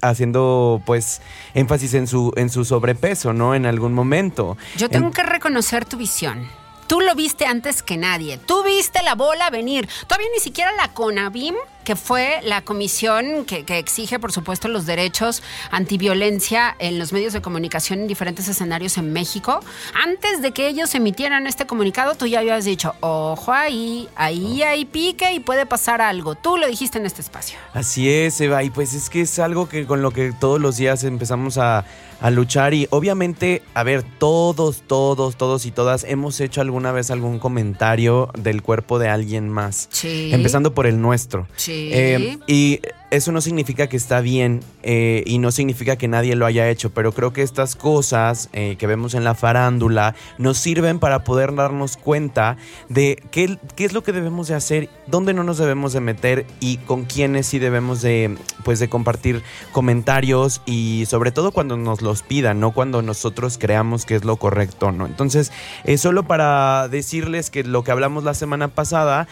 [0.00, 1.20] haciendo pues
[1.52, 3.54] énfasis en su, en su sobrepeso, ¿no?
[3.54, 4.56] En algún momento.
[4.78, 6.46] Yo tengo que reconocer tu visión.
[6.86, 8.38] Tú lo viste antes que nadie.
[8.38, 9.88] Tú viste la bola venir.
[10.06, 14.86] Todavía ni siquiera la CONABIM, que fue la comisión que, que, exige, por supuesto, los
[14.86, 19.60] derechos antiviolencia en los medios de comunicación en diferentes escenarios en México.
[19.94, 24.84] Antes de que ellos emitieran este comunicado, tú ya habías dicho, ojo ahí, ahí hay
[24.84, 26.34] pique y puede pasar algo.
[26.34, 27.58] Tú lo dijiste en este espacio.
[27.72, 30.76] Así es, Eva, y pues es que es algo que con lo que todos los
[30.76, 31.84] días empezamos a,
[32.20, 37.10] a luchar y obviamente, a ver, todos, todos, todos y todas hemos hecho alguna vez
[37.10, 39.88] algún comentario del cuerpo de alguien más.
[39.90, 40.30] Sí.
[40.32, 41.46] Empezando por el nuestro.
[41.56, 41.90] Sí.
[41.92, 46.44] Eh, y eso no significa que está bien eh, y no significa que nadie lo
[46.44, 50.98] haya hecho, pero creo que estas cosas eh, que vemos en la farándula nos sirven
[50.98, 52.56] para poder darnos cuenta
[52.88, 56.46] de qué, qué, es lo que debemos de hacer, dónde no nos debemos de meter
[56.58, 62.02] y con quiénes sí debemos de, pues, de compartir comentarios y sobre todo cuando nos
[62.02, 65.06] los pidan, no cuando nosotros creamos que es lo correcto, ¿no?
[65.06, 65.52] Entonces,
[65.84, 69.28] eh, solo para decirles que lo que hablamos la semana pasada,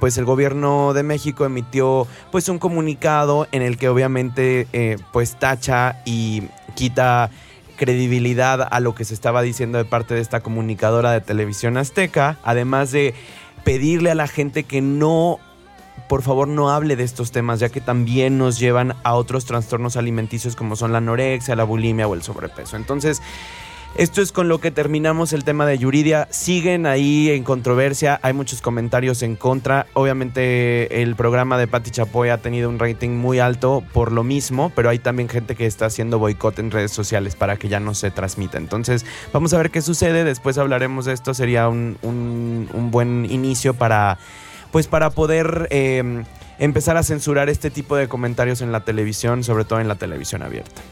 [0.00, 2.87] pues el gobierno de México emitió pues un comunicado
[3.52, 7.30] en el que obviamente eh, pues tacha y quita
[7.76, 12.38] credibilidad a lo que se estaba diciendo de parte de esta comunicadora de televisión azteca,
[12.42, 13.14] además de
[13.64, 15.38] pedirle a la gente que no
[16.08, 19.96] por favor no hable de estos temas, ya que también nos llevan a otros trastornos
[19.96, 22.76] alimenticios como son la anorexia, la bulimia o el sobrepeso.
[22.76, 23.20] Entonces,
[23.98, 26.28] esto es con lo que terminamos el tema de Yuridia.
[26.30, 29.86] Siguen ahí en controversia, hay muchos comentarios en contra.
[29.92, 34.70] Obviamente el programa de Patti Chapoy ha tenido un rating muy alto por lo mismo,
[34.76, 37.92] pero hay también gente que está haciendo boicot en redes sociales para que ya no
[37.92, 38.56] se transmita.
[38.56, 43.74] Entonces vamos a ver qué sucede, después hablaremos de esto, sería un, un, buen inicio
[43.74, 44.18] para,
[44.70, 45.66] pues para poder...
[45.70, 46.24] Eh,
[46.60, 50.42] empezar a censurar este tipo de comentarios en la televisión, sobre todo en la televisión
[50.42, 50.82] abierta.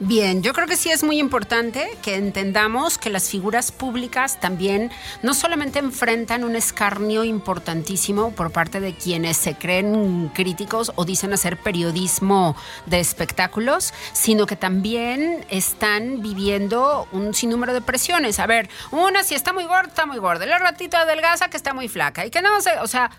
[0.00, 4.90] Bien, yo creo que sí es muy importante que entendamos que las figuras públicas también
[5.22, 11.32] no solamente enfrentan un escarnio importantísimo por parte de quienes se creen críticos o dicen
[11.32, 18.40] hacer periodismo de espectáculos, sino que también están viviendo un sinnúmero de presiones.
[18.40, 21.74] A ver, una si está muy gorda, está muy gorda, la ratita adelgaza que está
[21.74, 23.10] muy flaca y que no sé, o sea,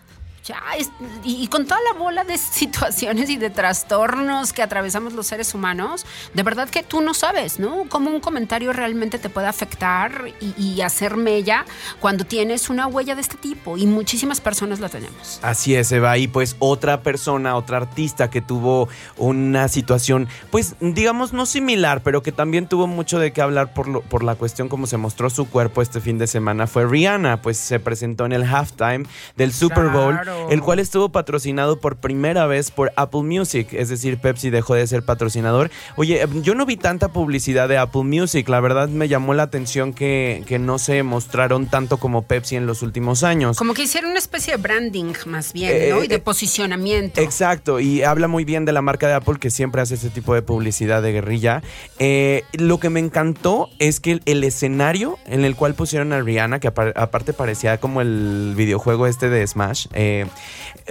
[0.44, 0.92] ya, es,
[1.24, 5.54] y, y, con toda la bola de situaciones y de trastornos que atravesamos los seres
[5.54, 7.86] humanos, de verdad que tú no sabes, ¿no?
[7.88, 11.66] Cómo un comentario realmente te puede afectar y, y, hacer mella
[12.00, 13.78] cuando tienes una huella de este tipo.
[13.78, 15.40] Y muchísimas personas la tenemos.
[15.42, 16.18] Así es, Eva.
[16.18, 22.22] Y pues otra persona, otra artista que tuvo una situación, pues digamos no similar, pero
[22.22, 25.30] que también tuvo mucho de qué hablar por, lo, por la cuestión como se mostró
[25.30, 27.42] su cuerpo este fin de semana fue Rihanna.
[27.42, 29.06] Pues se presentó en el halftime
[29.38, 30.14] del Super Bowl.
[30.14, 34.76] Claro el cual estuvo patrocinado por primera vez por Apple Music, es decir, Pepsi dejó
[34.76, 35.70] de ser patrocinador.
[35.96, 39.94] Oye, yo no vi tanta publicidad de Apple Music, la verdad me llamó la atención
[39.94, 43.58] que, que no se mostraron tanto como Pepsi en los últimos años.
[43.58, 46.02] Como que hicieron una especie de branding más bien, ¿no?
[46.02, 47.22] Eh, y de eh, posicionamiento.
[47.22, 50.34] Exacto, y habla muy bien de la marca de Apple que siempre hace ese tipo
[50.34, 51.62] de publicidad de guerrilla.
[52.00, 56.22] Eh, lo que me encantó es que el, el, escenario en el cual pusieron a
[56.22, 60.23] Rihanna, que aparte parecía como el videojuego este de Smash, eh,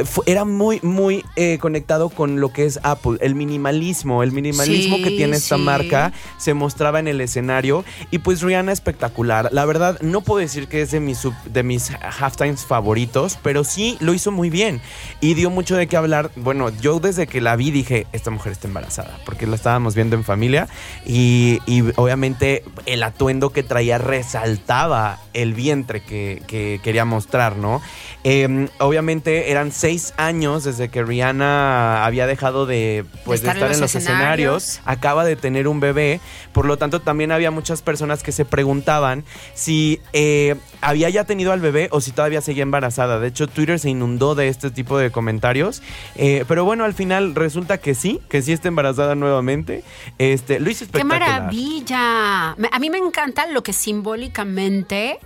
[0.04, 4.96] fue, era muy, muy eh, conectado con lo que es Apple, el minimalismo, el minimalismo
[4.96, 5.62] Sí, que tiene esta sí.
[5.62, 9.48] marca se mostraba en el escenario y pues Rihanna espectacular.
[9.52, 11.90] La verdad no puedo decir que es de mis, sub- de mis
[12.20, 14.80] halftimes favoritos, pero sí lo hizo muy bien
[15.20, 16.30] y dio mucho de qué hablar.
[16.36, 20.16] Bueno, yo desde que la vi dije, esta mujer está embarazada, porque la estábamos viendo
[20.16, 20.68] en familia
[21.04, 27.80] y, y obviamente el atuendo que traía resaltaba el vientre que, que quería mostrar, ¿no?
[28.24, 33.80] Eh, obviamente eran seis años desde que Rihanna había dejado de, pues, de estar, en
[33.80, 34.80] los, escenarios.
[34.84, 36.20] Acaba de tener un bebé.
[36.52, 41.52] Por lo tanto, también había muchas personas que se preguntaban si eh, había ya tenido
[41.52, 43.18] al bebé o si todavía seguía embarazada.
[43.18, 45.82] De hecho, Twitter se inundó de este tipo de comentarios.
[46.16, 49.84] Eh, pero bueno, al final resulta que sí, que sí está embarazada nuevamente.
[50.18, 52.50] Este, lo hizo ¡Qué maravilla!
[52.50, 55.18] A mí me encanta lo que simbólicamente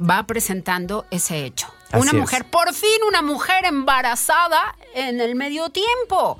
[0.00, 1.68] va presentando ese hecho.
[1.94, 2.16] Así una es.
[2.16, 6.38] mujer, por fin una mujer embarazada en el medio tiempo.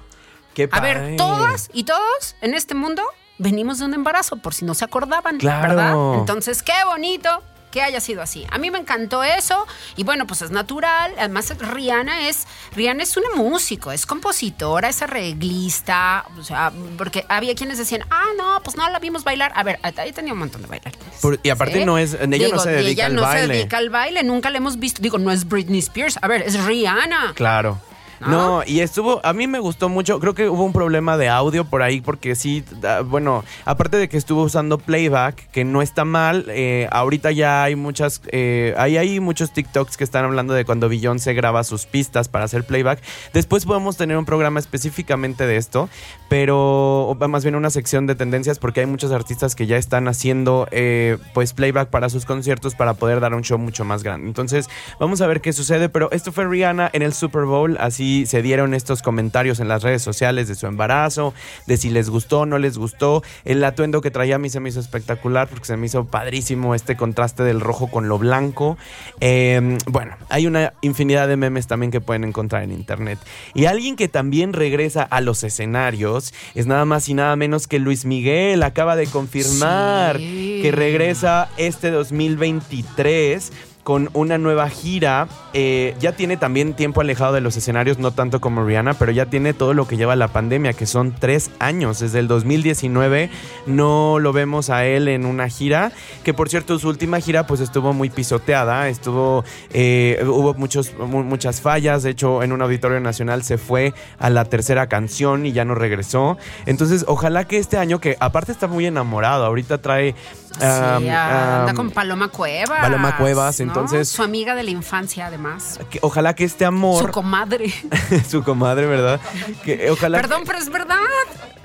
[0.55, 1.17] Qué A ver, padre.
[1.17, 3.03] todas y todos en este mundo
[3.39, 5.69] venimos de un embarazo, por si no se acordaban, Claro.
[5.69, 6.15] ¿verdad?
[6.19, 7.43] Entonces, qué bonito
[7.75, 8.47] que haya sido así.
[8.53, 11.13] A mí me encantó eso y bueno, pues es natural.
[11.19, 17.57] Además, Rihanna es Rihanna es una músico, es compositora, es arreglista, o sea, porque había
[17.57, 19.51] quienes decían, ah, no, pues no la vimos bailar.
[19.57, 21.21] A ver, ahí tenía un montón de bailarines.
[21.21, 21.85] Por- y aparte ¿sí?
[21.85, 23.47] no es- ella no se dedica ella al no baile.
[23.49, 25.03] se dedica al baile, nunca la hemos visto.
[25.03, 27.33] Digo, no es Britney Spears, a ver, es Rihanna.
[27.35, 27.81] Claro.
[28.27, 31.65] No, y estuvo, a mí me gustó mucho, creo que hubo un problema de audio
[31.65, 32.65] por ahí, porque sí,
[33.07, 37.77] bueno, aparte de que estuvo usando playback, que no está mal, eh, ahorita ya hay
[37.77, 42.47] muchas, eh, hay, muchos TikToks que están hablando de cuando Beyoncé graba sus pistas para
[42.47, 43.01] hacer playback.
[43.33, 45.89] Después podemos tener un programa específicamente de esto,
[46.29, 50.67] pero más bien una sección de tendencias, porque hay muchos artistas que ya están haciendo,
[50.71, 54.29] eh, pues, playback para sus conciertos para poder dar un show mucho más grande.
[54.29, 54.69] Entonces,
[54.99, 58.43] vamos a ver qué sucede, pero esto fue Rihanna en el Super Bowl, así se
[58.43, 61.35] dieron estos comentarios en las redes sociales de su embarazo,
[61.67, 63.23] de si les gustó o no les gustó.
[63.45, 66.75] El atuendo que traía a mí se me hizo espectacular porque se me hizo padrísimo
[66.75, 68.77] este contraste del rojo con lo blanco.
[69.21, 73.19] Eh, bueno, hay una infinidad de memes también que pueden encontrar en internet.
[73.55, 77.79] Y alguien que también regresa a los escenarios es nada más y nada menos que
[77.79, 78.63] Luis Miguel.
[78.63, 80.61] Acaba de confirmar Sí.
[80.63, 83.53] que regresa este 2023
[83.85, 85.29] con una nueva gira.
[85.53, 89.27] Eh, ya tiene también tiempo alejado de los escenarios, no tanto como Rihanna, pero ya
[89.27, 92.01] tiene todo lo que lleva la pandemia, que son tres años.
[92.01, 93.31] Desde el 2019
[93.67, 95.93] no lo vemos a él en una gira,
[96.25, 101.23] que por cierto su última gira pues estuvo muy pisoteada, estuvo, eh, hubo muchos, mu-
[101.23, 105.53] muchas fallas, de hecho en un auditorio nacional se fue a la tercera canción y
[105.53, 106.39] ya no regresó.
[106.67, 110.15] Entonces ojalá que este año, que aparte está muy enamorado, ahorita trae...
[110.55, 112.79] Sí, anda um, con Paloma Cuevas.
[112.81, 113.74] Paloma Cuevas, ¿no?
[113.75, 115.79] Entonces- Su amiga de la infancia, además.
[115.91, 117.73] que ojalá que este amor, Su comadre.
[118.29, 119.21] su comadre, ¿verdad?
[119.65, 120.97] Que ojalá Perdón, pero es verdad.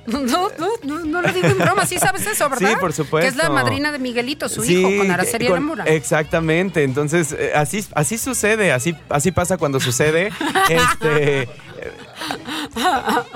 [0.07, 0.49] No, no,
[0.83, 2.71] no, no lo digo en broma, sí sabes eso, ¿verdad?
[2.71, 3.19] Sí, por supuesto.
[3.19, 5.83] Que es la madrina de Miguelito, su Sí, hijo, con Araceli con- Alamura.
[5.83, 10.31] Exactamente, entonces eh, así, así sucede, así, así pasa cuando sucede.
[10.69, 11.47] este,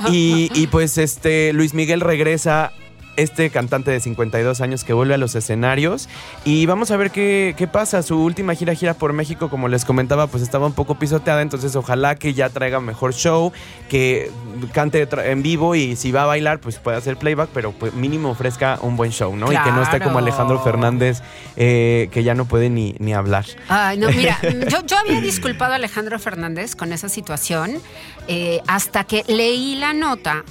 [0.09, 2.71] y, y pues este Luis Miguel regresa.
[3.15, 6.09] Este cantante de 52 años que vuelve a los escenarios
[6.45, 8.01] y vamos a ver qué, qué pasa.
[8.01, 11.75] Su última gira gira por México, como les comentaba, pues estaba un poco pisoteada, entonces
[11.75, 13.51] ojalá que ya traiga mejor show,
[13.87, 14.31] que
[14.73, 18.31] cante en vivo y si va a bailar, pues pueda hacer playback, pero pues mínimo
[18.31, 19.51] ofrezca un buen show, ¿no?
[19.51, 20.23] Y que no esté como.
[20.23, 21.21] Alejandro Fernández,
[21.55, 23.45] eh, que ya no puede ni, ni hablar.
[23.67, 24.39] Ay, no, mira,
[24.69, 27.81] yo, yo había disculpado a Alejandro Fernández con esa situación
[28.27, 30.43] eh, hasta que leí la nota.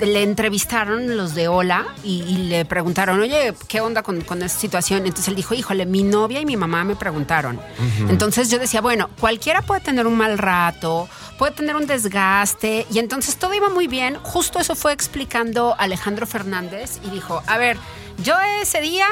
[0.00, 4.58] Le entrevistaron los de Hola y, y le preguntaron, oye, ¿qué onda con, con esta
[4.58, 5.00] situación?
[5.00, 7.60] Entonces él dijo, híjole, mi novia y mi mamá me preguntaron.
[8.08, 11.08] Entonces yo decía, bueno, cualquiera puede tener un mal rato,
[11.38, 14.16] puede tener un desgaste, y entonces todo iba muy bien.
[14.22, 17.76] Justo eso fue explicando Alejandro Fernández y dijo, a ver,
[18.22, 19.06] yo ese día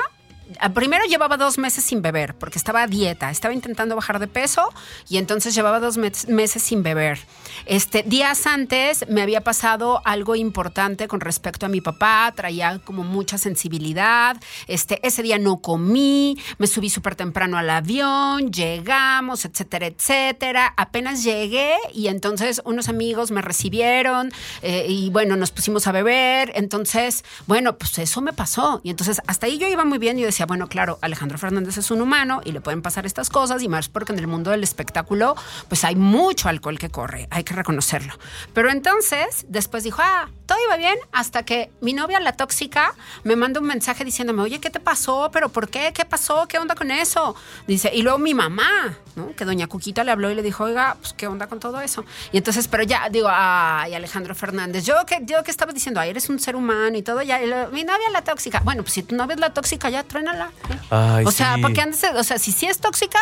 [0.75, 4.69] Primero llevaba dos meses sin beber porque estaba a dieta, estaba intentando bajar de peso
[5.09, 7.19] y entonces llevaba dos mes- meses sin beber.
[7.67, 13.05] Este, días antes me había pasado algo importante con respecto a mi papá, traía como
[13.05, 14.37] mucha sensibilidad.
[14.67, 20.73] Este, ese día no comí, me subí súper temprano al avión, llegamos, etcétera, etcétera.
[20.77, 24.33] Apenas llegué y entonces unos amigos me recibieron
[24.63, 26.53] eh, y bueno, nos pusimos a beber.
[26.55, 28.81] Entonces, bueno, pues eso me pasó.
[28.83, 31.91] Y entonces hasta ahí yo iba muy bien yo decía, bueno, claro, Alejandro Fernández es
[31.91, 34.63] un humano y le pueden pasar estas cosas y más porque en el mundo del
[34.63, 35.35] espectáculo
[35.69, 38.15] pues hay mucho alcohol que corre, que reconocerlo.
[38.55, 43.37] Pero entonces después dijo, ah, todo iba bien hasta que mi novia, la tóxica, me
[43.37, 45.31] manda un mensaje diciéndome, oye, ¿qué te pasó?
[45.33, 45.93] ¿Pero por qué?
[45.95, 46.47] ¿Qué pasó?
[46.49, 47.35] ¿Qué onda con eso?
[47.67, 49.35] Dice, y luego mi mamá, ¿no?
[49.35, 52.05] Que doña Cuquita le habló y le dijo, oiga, pues qué onda con todo eso.
[52.33, 56.11] Y entonces, pero ya digo, ay, Alejandro Fernández, yo que, yo que estaba diciendo, ay,
[56.11, 58.61] eres un ser humano y todo, ya, y mi novia la tóxica.
[58.61, 60.51] Bueno, pues si tu novia es la tóxica, ya truénala.
[60.71, 60.79] ¿eh?
[60.91, 61.63] Ay, o sea, sí.
[61.63, 62.05] ¿para qué andes?
[62.17, 63.19] O sea, si sí es tóxica,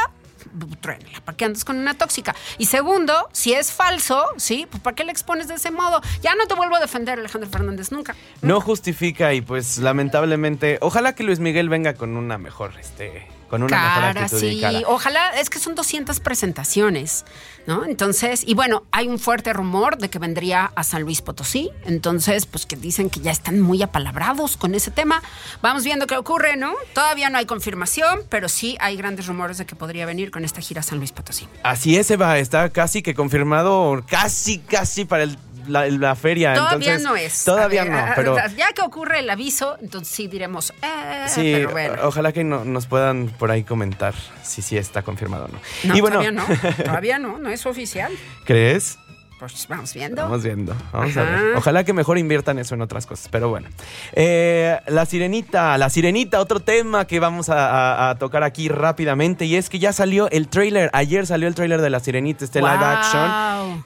[0.80, 2.34] truénala, ¿para qué andas con una tóxica?
[2.58, 4.66] Y segundo, si es falso, ¿sí?
[4.70, 6.00] Pues ¿para qué le expones de ese modo?
[6.22, 8.14] Ya no te vuelvo a defender, Alejandro Fernández, nunca.
[8.42, 13.62] No justifica y pues lamentablemente, ojalá que Luis Miguel venga con una mejor, este, con
[13.64, 14.60] una mejor cara, y sí.
[14.60, 14.80] cara.
[14.86, 17.24] Ojalá, es que son 200 presentaciones,
[17.66, 17.84] ¿no?
[17.84, 21.70] Entonces, y bueno, hay un fuerte rumor de que vendría a San Luis Potosí.
[21.84, 25.22] Entonces, pues que dicen que ya están muy apalabrados con ese tema.
[25.62, 26.72] Vamos viendo qué ocurre, ¿no?
[26.94, 30.60] Todavía no hay confirmación, pero sí hay grandes rumores de que podría venir con esta
[30.60, 31.48] gira a San Luis Potosí.
[31.62, 35.36] Así es, Eva, está casi que confirmado, casi, casi para el-
[35.70, 36.54] la, la feria.
[36.54, 37.44] Todavía entonces, no es.
[37.44, 38.36] Todavía ver, no, pero...
[38.56, 41.94] Ya que ocurre el aviso, entonces sí diremos, eh, Sí, pero bueno.
[42.02, 45.58] ojalá que no- nos puedan por ahí comentar si sí está confirmado o no.
[45.84, 46.44] No, y bueno, todavía no,
[46.84, 48.12] todavía no, no es oficial.
[48.44, 48.98] ¿crees?
[49.38, 50.20] Pues vamos viendo.
[50.20, 51.56] Vamos viendo, vamos a ver.
[51.56, 53.68] Ojalá que mejor inviertan eso en otras cosas, pero bueno.
[54.12, 59.46] Eh, la sirenita, la sirenita, otro tema que vamos a, a- a tocar aquí rápidamente
[59.46, 62.58] y es que ya salió el trailer, ayer salió el trailer de la sirenita, este
[62.60, 62.76] live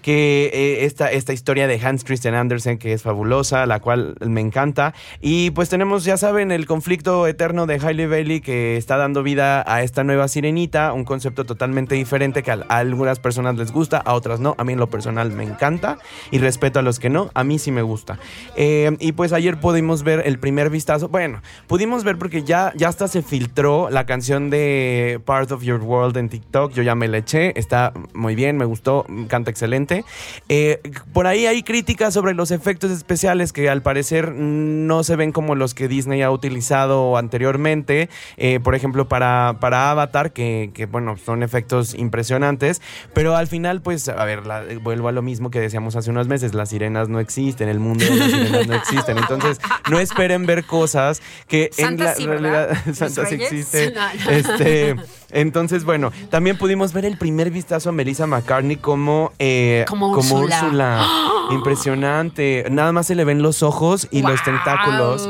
[0.03, 4.41] Que eh, esta, esta historia de Hans Christian Andersen que es fabulosa, la cual me
[4.41, 4.93] encanta.
[5.21, 9.65] Y pues tenemos, ya saben, el conflicto eterno de Hailey Bailey que está dando vida
[9.67, 14.15] a esta nueva sirenita, un concepto totalmente diferente que a, algunas personas les gusta, a
[14.15, 14.55] otras no.
[14.59, 15.99] A mí en lo personal me me encanta
[16.31, 18.19] y respeto a los que no, a mí sí me gusta.
[18.57, 22.89] Eh, y pues ayer pudimos ver el primer vistazo, bueno, pudimos ver porque ya, ya
[22.89, 27.09] hasta se filtró la canción de Part of Your World en TikTok, yo ya me
[27.09, 29.64] la eché, está muy bien, me gustó, canta excelente.
[30.49, 30.81] Eh,
[31.13, 35.55] por ahí hay críticas sobre los efectos especiales que al parecer no se ven como
[35.55, 41.17] los que Disney ha utilizado anteriormente, eh, por ejemplo para, para Avatar, que, que, bueno,
[41.17, 42.81] son efectos impresionantes,
[43.13, 46.29] pero al final pues, a ver, la- vuelvo a lo mismo que decíamos hace unos
[46.29, 49.59] meses, las sirenas no existen, el mundo de las sirenas no existen, entonces
[49.91, 53.93] no esperen ver cosas que en la realidad ¿Los Santa sí existe.
[53.93, 54.31] No, no.
[54.31, 54.97] Este,
[55.31, 59.54] entonces, bueno, también pudimos ver el primer vistazo a Melissa McCartney como, eh,
[59.89, 60.61] Como Úrsula.
[60.63, 61.07] Úrsula.
[61.51, 62.67] Impresionante.
[62.71, 65.29] Nada más se le ven los ojos y los tentáculos.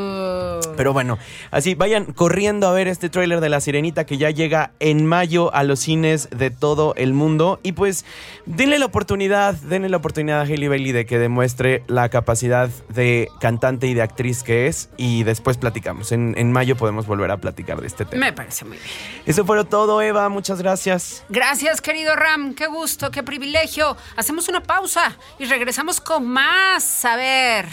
[0.76, 1.18] Pero bueno,
[1.50, 5.52] así vayan corriendo a ver este tráiler de La Sirenita que ya llega en mayo
[5.54, 7.60] a los cines de todo el mundo.
[7.62, 8.04] Y pues
[8.46, 13.28] denle la oportunidad, denle la oportunidad a Hailey Bailey de que demuestre la capacidad de
[13.40, 14.90] cantante y de actriz que es.
[14.96, 16.12] Y después platicamos.
[16.12, 18.26] En, en mayo podemos volver a platicar de este tema.
[18.26, 18.88] Me parece muy bien.
[19.26, 20.28] Eso fue todo, Eva.
[20.28, 21.24] Muchas gracias.
[21.28, 22.54] Gracias, querido Ram.
[22.54, 23.96] Qué gusto, qué privilegio.
[24.16, 27.04] Hacemos una pausa y regresamos con más.
[27.04, 27.66] A ver,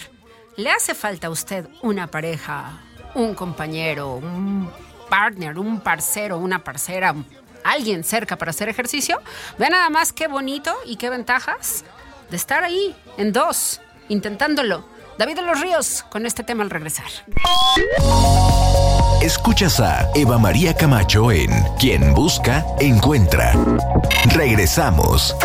[0.57, 2.81] ¿le hace falta a usted una pareja,
[3.15, 4.69] un compañero, un
[5.09, 7.13] partner, un parcero, una parcera,
[7.63, 9.21] alguien cerca para hacer ejercicio?
[9.57, 11.83] Ve nada más qué bonito y qué ventajas
[12.29, 14.85] de estar ahí en dos, intentándolo.
[15.17, 17.05] David de los Ríos con este tema al regresar.
[19.21, 23.53] Escuchas a Eva María Camacho en Quien Busca, Encuentra.
[24.33, 25.35] Regresamos.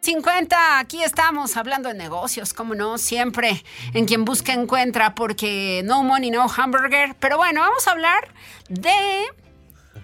[0.00, 6.02] 50, aquí estamos hablando de negocios, como no, siempre en quien busca encuentra, porque no
[6.02, 7.16] money, no hamburger.
[7.18, 8.32] Pero bueno, vamos a hablar
[8.68, 9.26] de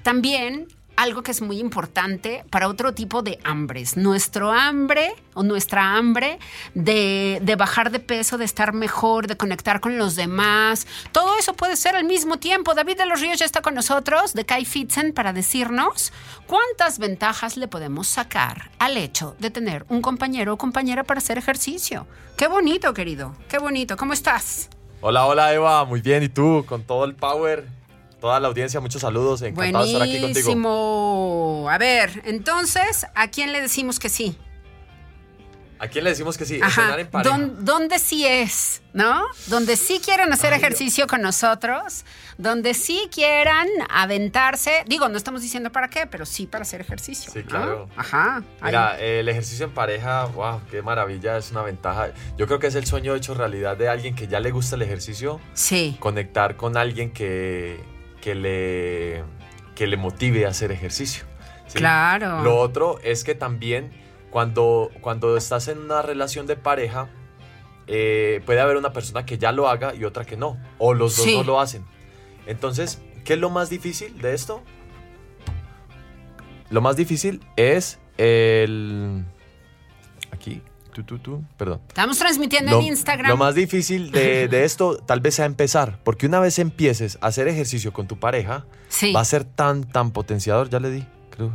[0.03, 3.97] también algo que es muy importante para otro tipo de hambres.
[3.97, 6.39] Nuestro hambre o nuestra hambre
[6.75, 10.87] de, de bajar de peso, de estar mejor, de conectar con los demás.
[11.13, 12.75] Todo eso puede ser al mismo tiempo.
[12.75, 16.13] David de los Ríos ya está con nosotros de Kai Fitzen para decirnos
[16.47, 21.39] cuántas ventajas le podemos sacar al hecho de tener un compañero o compañera para hacer
[21.39, 22.07] ejercicio.
[22.37, 23.35] Qué bonito, querido.
[23.49, 23.97] Qué bonito.
[23.97, 24.69] ¿Cómo estás?
[25.01, 26.23] Hola, hola Eva, muy bien.
[26.23, 26.65] ¿Y tú?
[26.67, 27.67] Con todo el power,
[28.25, 29.43] toda la audiencia, muchos saludos.
[29.43, 30.47] Encantado de estar aquí contigo.
[30.47, 31.67] Buenísimo.
[31.71, 34.35] A ver, entonces, ¿a quién le decimos que sí?
[35.79, 36.59] ¿A quién le decimos que sí?
[36.63, 36.69] Ajá.
[36.81, 37.37] Entrenar en pareja.
[37.37, 38.81] Don- ¿Dónde sí es?
[38.95, 39.25] ¿No?
[39.49, 42.07] Donde sí quieren hacer ejercicio con nosotros,
[42.39, 44.85] donde sí quieran aventarse.
[44.87, 47.31] Digo, no estamos diciendo para qué, pero sí para hacer ejercicio.
[47.31, 47.45] Sí, ¿no?
[47.47, 47.89] claro.
[47.95, 48.43] Ajá.
[48.63, 49.05] Mira, Ahí.
[49.05, 52.13] el ejercicio en pareja, wow, qué maravilla, es una ventaja.
[52.39, 54.83] Yo creo que es el sueño hecho realidad de alguien que ya le gusta el
[54.83, 55.99] ejercicio, Sí.
[56.01, 57.85] conectar con alguien que,
[58.25, 59.23] que, le,
[59.75, 61.25] que le motive a hacer ejercicio.
[61.67, 61.77] ¿sí?
[61.77, 62.43] Claro.
[62.43, 63.93] Lo otro es que también
[64.31, 67.11] cuando, cuando estás en una relación de pareja,
[67.87, 71.19] eh, puede haber una persona que ya lo haga y otra que no, o los
[71.19, 71.37] dos Sí.
[71.37, 71.85] no lo hacen.
[72.47, 74.63] Entonces, ¿qué es lo más difícil de esto?
[76.71, 79.23] Lo más difícil es el...
[80.31, 80.63] Aquí,
[81.57, 81.81] perdón.
[81.89, 83.29] Estamos transmitiendo Lo, en Instagram.
[83.31, 87.27] lo más difícil de, de esto tal vez sea empezar, porque una vez empieces a
[87.29, 89.13] hacer ejercicio con tu pareja, Sí.
[89.13, 91.51] va a ser tan, tan potenciador, ya le di, creo.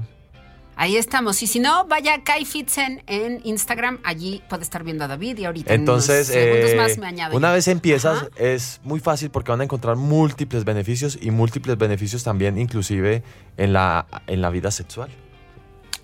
[0.75, 1.43] Ahí estamos.
[1.43, 3.99] Y si no, vaya a Kai Fitzen en Instagram.
[4.05, 7.35] Allí puede estar viendo a David y ahorita en unos Entonces, eh, más me añade.
[7.35, 8.29] una vez empiezas, Ajá.
[8.37, 13.23] es muy fácil porque van a encontrar múltiples beneficios y múltiples beneficios también, inclusive
[13.57, 15.09] en la, en la vida sexual.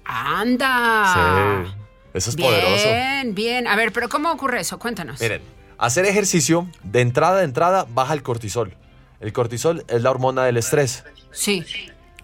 [0.03, 1.63] ¡Anda!
[1.65, 1.71] Sí,
[2.15, 3.33] eso es bien, poderoso.
[3.33, 3.67] bien.
[3.67, 4.79] A ver, pero ¿cómo ocurre eso?
[4.79, 5.19] Cuéntanos.
[5.19, 5.41] Miren,
[5.77, 8.75] hacer ejercicio, de entrada de entrada, baja el cortisol.
[9.19, 11.03] El cortisol es la hormona del estrés.
[11.31, 11.65] Sí.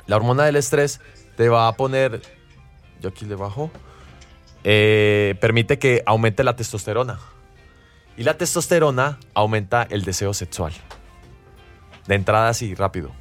[0.07, 0.99] La hormona del estrés
[1.35, 2.21] te va a poner,
[3.01, 3.71] yo aquí le bajo,
[4.63, 7.19] eh, permite que aumente la testosterona.
[8.17, 10.73] Y la testosterona aumenta el deseo sexual.
[12.07, 13.11] De entrada así, rápido.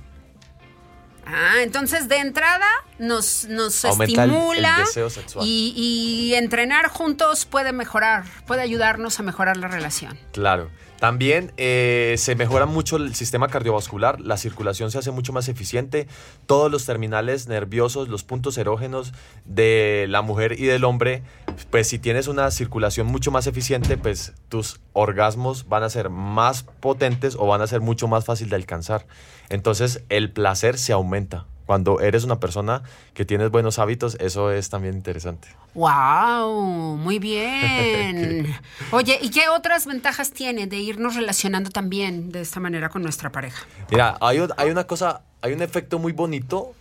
[1.33, 2.67] Ah, entonces de entrada
[2.99, 5.47] nos, nos Aumenta el- el estimula deseo sexual.
[5.47, 10.19] Y, y entrenar juntos puede mejorar, puede ayudarnos a mejorar la relación.
[10.33, 10.71] Claro.
[11.01, 16.07] También eh, se mejora mucho el sistema cardiovascular, la circulación se hace mucho más eficiente,
[16.45, 19.15] todos los terminales nerviosos, los puntos erógenos
[19.47, 21.23] de la mujer y del hombre,
[21.71, 26.65] pues si tienes una circulación mucho más eficiente, pues tus orgasmos van a ser más
[26.65, 29.07] potentes o van a ser mucho más fácil de alcanzar.
[29.49, 31.47] Entonces el placer se aumenta.
[31.71, 32.83] Cuando eres una persona
[33.15, 35.47] que tienes buenos hábitos, eso es también interesante.
[35.75, 36.97] ¡Wow!
[36.97, 38.57] Muy bien.
[38.91, 43.31] Oye, ¿y qué otras ventajas tiene de irnos relacionando también de esta manera con nuestra
[43.31, 43.65] pareja?
[43.89, 46.75] Mira, hay, un- hay una cosa, hay un efecto muy bonito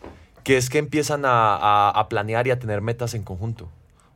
[0.43, 3.65] que es que empiezan a, a- a planear y a tener metas en conjunto.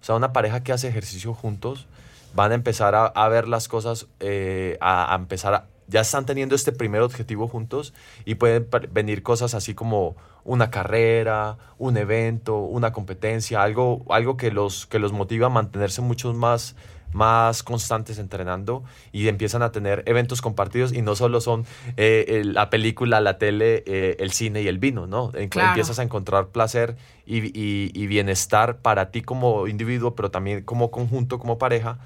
[0.02, 1.86] O sea, una pareja que hace ejercicio juntos
[2.34, 6.26] van a empezar a, a ver las cosas, eh, a, a empezar a, ya están
[6.26, 7.94] teniendo este primer objetivo juntos
[8.26, 10.16] y pueden venir cosas así como
[10.46, 16.02] una carrera, un evento, una competencia, algo, algo que, los, que los motiva a mantenerse
[16.02, 16.76] mucho más,
[17.14, 21.66] más constantes entrenando y empiezan a tener eventos compartidos y no solo son
[21.96, 25.32] eh, el- la película, la tele, eh, el cine y el vino, ¿no?
[25.50, 25.70] Claro.
[25.70, 30.92] Empiezas a encontrar placer y, y- y bienestar para ti como individuo, pero también como
[30.92, 32.00] conjunto, como pareja,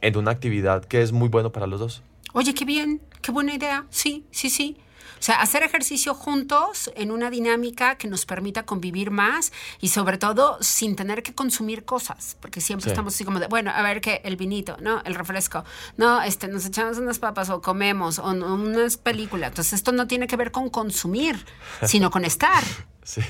[0.00, 2.02] en una actividad que es muy bueno para los dos.
[2.36, 3.86] Oye, qué bien, qué buena idea.
[3.88, 4.76] Sí, sí, sí.
[5.18, 10.18] O sea, hacer ejercicio juntos en una dinámica que nos permita convivir más y sobre
[10.18, 12.90] todo sin tener que consumir cosas, porque siempre Sí.
[12.90, 15.00] estamos así como de, bueno, a ver qué, el vinito, ¿no?
[15.06, 15.64] El refresco,
[15.96, 19.48] no, este, nos echamos unas papas o comemos o no- unas películas.
[19.52, 21.42] Entonces esto no tiene que ver con consumir,
[21.82, 22.62] sino con estar.
[23.02, 23.22] Sí,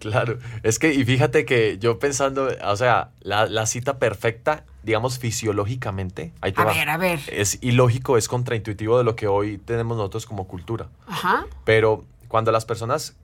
[0.00, 0.40] claro.
[0.64, 6.32] Es que, y fíjate que yo pensando, o sea, la, la cita perfecta, digamos, fisiológicamente,
[6.40, 6.72] ahí te A va.
[6.74, 7.20] ver, a ver.
[7.28, 10.88] Es ilógico, es contraintuitivo de lo que hoy tenemos nosotros como cultura.
[11.06, 11.46] Ajá.
[11.64, 13.16] Pero cuando las personas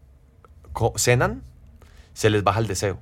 [0.97, 1.43] cenan,
[2.15, 2.99] se les baja el deseo.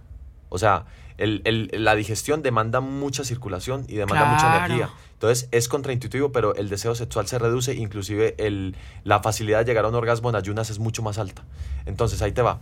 [0.48, 0.86] O sea,
[1.18, 4.90] el- el- la digestión demanda mucha circulación y demanda mucha energía.
[5.14, 9.84] Entonces es contraintuitivo, pero el deseo sexual se reduce, inclusive el, la facilidad de llegar
[9.84, 11.44] a un orgasmo en ayunas es mucho más alta.
[11.86, 12.60] Entonces ahí te va.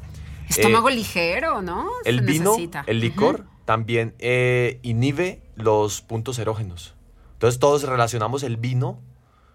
[0.48, 1.86] Estómago Eh, ligero, ¿no?
[2.04, 2.84] el vino, necesita.
[2.86, 6.94] el licor, también eh, inhibe los puntos erógenos.
[7.34, 8.98] Entonces todos relacionamos el vino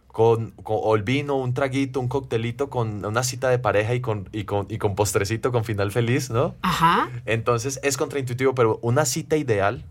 [0.08, 4.02] con, con- o el vino, un traguito, un coctelito con una cita de pareja y
[4.02, 6.56] con, y con, y con postrecito, con final feliz, ¿no?
[6.62, 7.10] Ajá.
[7.26, 9.86] Entonces es contraintuitivo, pero una cita ideal,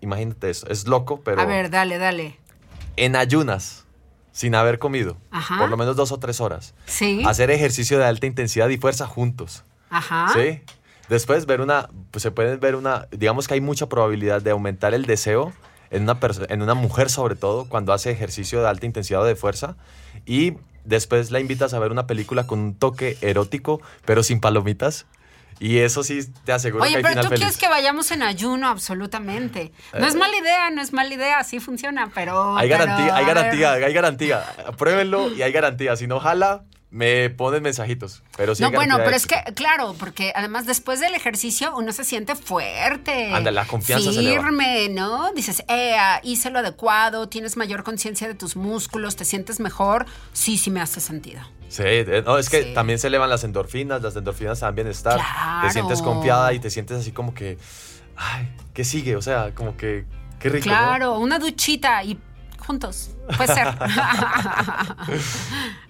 [0.00, 2.38] imagínate eso, es loco, pero A ver, dale, dale.
[2.96, 3.84] en ayunas,
[4.32, 5.58] sin haber comido, Ajá.
[5.58, 7.22] por lo menos dos o tres horas, Sí.
[7.26, 9.62] hacer ejercicio de alta intensidad y fuerza juntos.
[9.90, 10.28] Ajá.
[10.34, 10.60] Sí.
[11.12, 14.94] Después ver una, pues se puede ver una, digamos que hay mucha probabilidad de aumentar
[14.94, 15.52] el deseo
[15.90, 19.36] en una, en una mujer sobre todo cuando hace ejercicio de alta intensidad o de
[19.36, 19.76] fuerza
[20.24, 20.54] y
[20.86, 25.04] después la invitas a ver una película con un toque erótico pero sin palomitas
[25.60, 27.40] y eso sí te aseguro Oye, que hay pero final tú feliz.
[27.40, 29.70] quieres que vayamos en ayuno, absolutamente.
[29.96, 32.56] No es mala idea, no es mala idea, así funciona, pero.
[32.56, 33.34] Hay pero, garantía, hay a ver.
[33.36, 34.44] garantía, hay garantía.
[34.78, 35.94] Pruébenlo y hay garantía.
[35.94, 38.22] Si no jala, me ponen mensajitos.
[38.36, 42.04] Pero sí No, bueno, pero es que, claro, porque además después del ejercicio uno se
[42.04, 43.32] siente fuerte.
[43.32, 45.32] Anda, la confianza se firme, ¿no?
[45.32, 50.04] Dices, eh, hice lo adecuado, tienes mayor conciencia de tus músculos, te sientes mejor.
[50.34, 51.40] Sí, sí me hace sentido.
[51.70, 51.82] Sí,
[52.26, 52.74] no, es que Sí.
[52.74, 55.14] también se elevan las endorfinas, las endorfinas te dan bienestar.
[55.18, 55.66] Claro.
[55.66, 57.56] Te sientes confiada y te sientes así como que,
[58.16, 59.16] ay, ¿qué sigue?
[59.16, 60.04] O sea, como que,
[60.38, 60.68] qué rico.
[60.68, 60.74] ¿no?
[60.74, 62.18] Claro, una duchita y
[62.66, 63.10] juntos.
[63.36, 63.68] Puede ser.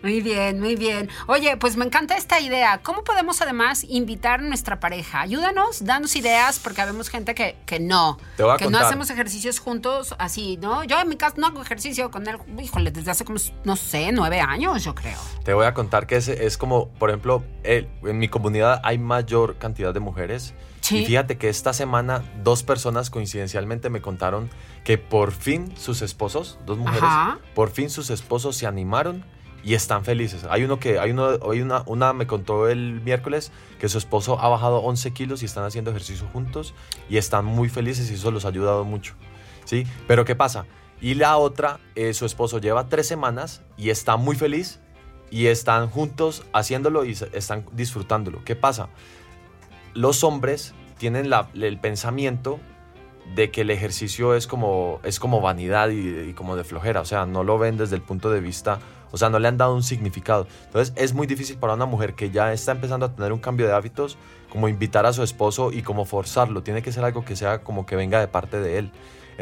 [0.03, 1.09] muy bien, muy bien.
[1.27, 2.79] Oye, pues me encanta esta idea.
[2.83, 5.21] ¿Cómo podemos además invitar a nuestra pareja?
[5.21, 8.19] Ayúdanos, danos ideas, porque vemos gente que, que no.
[8.37, 10.85] Te voy a que no hacemos ejercicios juntos así, ¿no?
[10.85, 14.11] Yo en mi caso no hago ejercicio con él, híjole, desde hace como, no sé,
[14.13, 15.19] nueve años, yo creo.
[15.45, 18.99] Te voy a contar que es, es como, por ejemplo, el- en mi comunidad hay
[18.99, 20.55] mayor cantidad de mujeres.
[20.83, 20.99] Sí.
[20.99, 24.51] Y fíjate que esta semana dos personas coincidencialmente me contaron
[24.85, 27.39] que por fin sus esposos, dos mujeres, Ajá.
[27.55, 29.25] por fin sus esposos se animaron
[29.65, 30.45] y están felices.
[30.51, 34.41] Hay uno que, hay uno, hay una, una me contó el miércoles que su esposo
[34.41, 36.75] ha bajado 11 kilos y están haciendo ejercicio juntos
[37.09, 39.15] y están muy felices y eso los ha ayudado mucho.
[39.65, 39.87] ¿Sí?
[40.09, 40.67] Pero ¿qué pasa?
[41.01, 44.81] Y la otra, eh, su esposo lleva tres semanas y está muy feliz
[45.31, 48.45] y están juntos haciéndolo y están disfrutándolo.
[48.45, 48.89] ¿Qué pasa?
[49.95, 52.61] Los hombres tienen el pensamiento
[53.35, 57.05] de que el ejercicio es como, es como vanidad y, y como de flojera, o
[57.05, 58.81] sea, no lo ven desde el punto de vista,
[59.11, 60.47] o sea, no le han dado un significado.
[60.67, 63.67] Entonces es muy difícil para una mujer que ya está empezando a tener un cambio
[63.67, 64.17] de hábitos,
[64.51, 67.87] como invitar a su esposo y como forzarlo, tiene que ser algo que sea como
[67.87, 68.91] que venga de parte de él.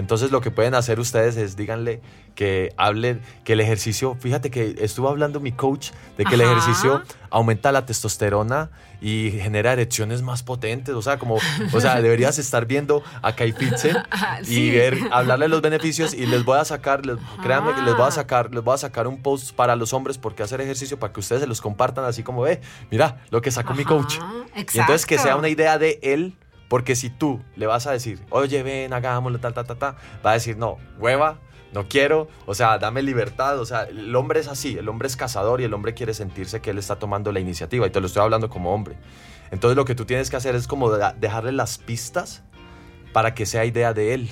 [0.01, 2.01] Entonces lo que pueden hacer ustedes es díganle
[2.35, 7.03] que hablen, que el ejercicio, fíjate que estuvo hablando mi coach de que el ejercicio
[7.31, 8.71] aumenta la testosterona
[9.03, 11.37] y genera erecciones más potentes, o sea, como,
[11.73, 13.93] o sea, deberías estar viendo a Kai Pizze
[14.49, 18.05] y ver, hablarle los beneficios y les voy a sacar, les- créanme que les voy
[18.05, 18.11] a Ah.
[18.11, 21.21] sacar, les voy a sacar un post para los hombres porque hacer ejercicio para que
[21.21, 24.17] ustedes se los compartan así como, ve, mira lo que sacó mi coach.
[24.57, 25.39] Y entonces que sea exacto.
[25.41, 26.35] una idea de él,
[26.71, 30.31] porque si tú le vas a decir, oye, ven, hagámoslo, ta, ta, ta, ta, va
[30.31, 31.41] a decir, no, hueva,
[31.73, 35.17] no quiero, o sea, dame libertad, o sea, el hombre es así, el hombre es
[35.17, 38.07] cazador y el hombre quiere sentirse que él está tomando la iniciativa, y te lo
[38.07, 38.95] estoy hablando como hombre.
[39.51, 42.45] Entonces lo que tú tienes que hacer es como dejarle las pistas
[43.13, 44.31] para que sea idea de él.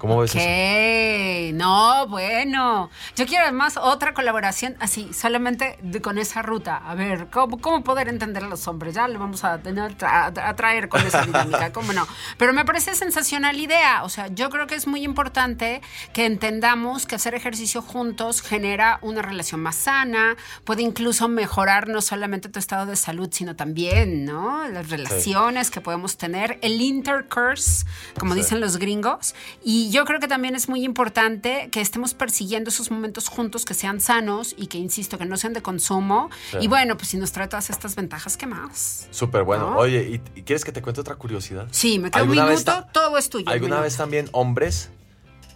[0.00, 0.38] ¿Cómo ves eso?
[0.40, 2.88] Ok, no, bueno.
[3.16, 6.78] Yo quiero además otra colaboración así, solamente de- con esa ruta.
[6.78, 8.94] A ver, ¿cómo, cómo poder entender a los hombres?
[8.94, 12.06] Ya lo vamos a, tener, a traer con esa dinámica, ¿cómo no?
[12.38, 14.02] Pero me parece sensacional idea.
[14.02, 15.82] O sea, yo creo que es muy importante
[16.14, 20.34] que entendamos que hacer ejercicio juntos genera una relación más sana,
[20.64, 24.66] puede incluso mejorar no solamente tu estado de salud, sino también, ¿no?
[24.68, 27.84] Las relaciones que podemos tener, el intercourse,
[28.18, 29.34] como dicen los gringos.
[29.62, 33.74] Y yo creo que también es muy importante que estemos persiguiendo esos momentos juntos que
[33.74, 36.30] sean sanos y que, insisto, que no sean de consumo.
[36.60, 39.08] Y bueno, pues si nos trae todas estas ventajas, ¿qué más?
[39.10, 39.70] Súper bueno.
[39.70, 39.78] ¿No?
[39.78, 41.68] Oye, ¿y, quieres que te cuente otra curiosidad?
[41.70, 43.44] Sí, me queda un ¿Alguna vez minuto, todo es tuyo.
[43.46, 44.90] un ¿Alguna vez también hombres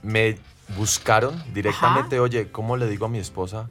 [0.02, 0.38] me
[0.76, 3.68] buscaron directamente, oye, ¿cómo le digo a mi esposa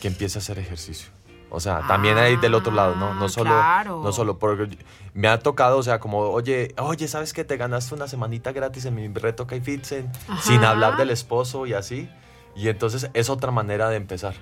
[0.00, 1.15] que empiece a hacer ejercicio?
[1.50, 3.14] O sea, también hay del otro lado, ¿no?
[3.14, 4.00] No Ah, solo, claro.
[4.02, 4.76] no solo porque
[5.14, 7.44] me ha tocado, o sea, como, oye, oye, ¿sabes qué?
[7.44, 11.72] Te ganaste una semanita gratis en mi reto Kai Fitsen, sin hablar del esposo y
[11.74, 12.10] así.
[12.56, 14.34] Y entonces es otra manera de empezar.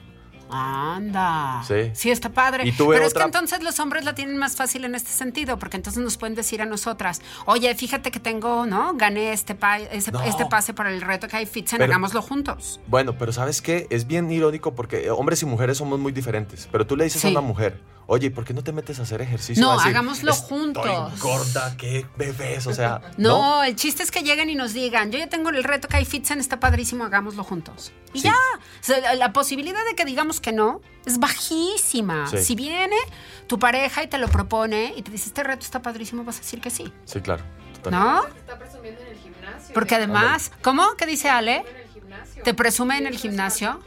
[0.54, 1.62] Anda.
[1.66, 1.90] Sí.
[1.94, 2.72] Sí, está padre.
[2.76, 6.02] Pero es que entonces los hombres la tienen más fácil en este sentido, porque entonces
[6.02, 8.94] nos pueden decir a nosotras, oye, fíjate que tengo, ¿no?
[8.94, 10.22] Gané este, pa- ese- No.
[10.22, 12.80] este pase para el reto que hay Fitzen, hagámoslo juntos.
[12.86, 13.86] Bueno, pero ¿sabes qué?
[13.90, 16.68] Es bien irónico porque eh, hombres y mujeres somos muy diferentes.
[16.70, 17.28] Pero tú le dices Sí.
[17.28, 19.62] a una mujer, oye, ¿por qué no te metes a hacer ejercicio?
[19.64, 21.20] No, decir, hagámoslo "Estoy juntos".
[21.20, 23.00] gorda, qué bebés, o sea.
[23.16, 25.96] No, el chiste es que lleguen y nos digan, yo ya tengo el reto que
[25.96, 27.92] hay Fitzen, está padrísimo, hagámoslo juntos.
[28.12, 28.24] Y Sí.
[28.24, 28.34] ya.
[28.34, 32.26] O sea, la, posibilidad de que digamos que no es bajísima.
[32.28, 32.38] Sí.
[32.38, 32.96] Si viene
[33.46, 36.40] tu pareja y te lo propone y te dice, este reto está padrísimo, vas a
[36.40, 36.92] decir que sí.
[37.04, 37.42] Sí, claro.
[37.90, 38.26] ¿No?
[38.26, 39.74] Está presumiendo en el gimnasio.
[39.74, 40.94] Porque además, ¿cómo?
[40.96, 41.56] ¿Qué dice Ale?
[41.58, 42.42] En el gimnasio.
[42.42, 43.80] ¿Te presume en el gimnasio?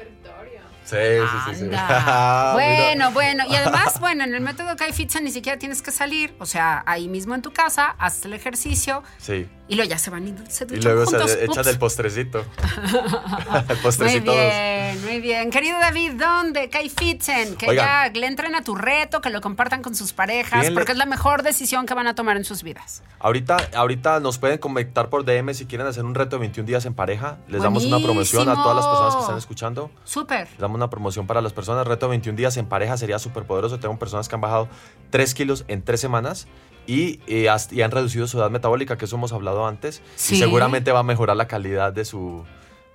[0.87, 1.65] Sí, sí, sí.
[1.65, 1.69] sí.
[2.53, 3.43] Bueno, bueno.
[3.49, 6.33] Y además, bueno, en el método Kai Fitza ni siquiera tienes que salir.
[6.39, 9.49] O sea, ahí mismo en tu casa, haces el ejercicio Sí.
[9.67, 11.31] Y luego ya se van y se Y duchan luego juntos.
[11.31, 12.39] se echan el postrecito.
[12.77, 14.25] el Muy postrecito.
[14.31, 14.35] dos.
[14.35, 15.49] bien, muy bien.
[15.51, 16.69] Querido David, ¿dónde?
[16.95, 18.13] Fitzen, que Oigan.
[18.13, 21.05] ya le entren a tu reto, que lo compartan con sus parejas, porque es la
[21.05, 23.03] mejor decisión que van a tomar en sus vidas.
[23.19, 26.85] Ahorita, ahorita nos pueden conectar por DM si quieren hacer un reto de 21 días
[26.85, 27.37] en pareja.
[27.47, 29.91] Les damos una promoción a todas las personas que están escuchando.
[30.05, 30.47] Súper.
[30.51, 31.85] Les damos una promoción para las personas.
[31.87, 33.79] Reto de 21 días en pareja sería súper poderoso.
[33.79, 34.67] Tengo personas que han bajado
[35.09, 36.47] 3 kilos en 3 semanas
[36.87, 40.01] y, eh, y han reducido su edad metabólica, que eso hemos hablado antes.
[40.15, 40.35] Sí.
[40.35, 42.43] Y seguramente va a mejorar la calidad de su,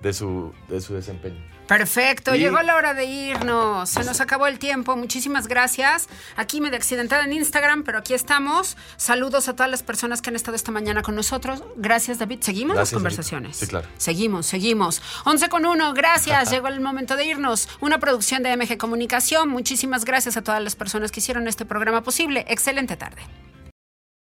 [0.01, 1.39] de su, de su desempeño.
[1.67, 3.89] Perfecto, Y- llegó la hora de irnos.
[3.89, 4.97] Se nos acabó el tiempo.
[4.97, 6.09] Muchísimas gracias.
[6.35, 8.75] Aquí me de accidentada en Instagram, pero aquí estamos.
[8.97, 11.63] Saludos a todas las personas que han estado esta mañana con nosotros.
[11.77, 12.39] Gracias, David.
[12.41, 13.55] Seguimos las conversaciones.
[13.55, 13.87] Sí, claro.
[13.97, 15.01] Seguimos, seguimos.
[15.23, 16.51] 11 con 1, gracias.
[16.51, 17.69] Llegó el momento de irnos.
[17.79, 19.47] Una producción de MG Comunicación.
[19.47, 22.45] Muchísimas gracias a todas las personas que hicieron este programa posible.
[22.49, 23.21] Excelente tarde.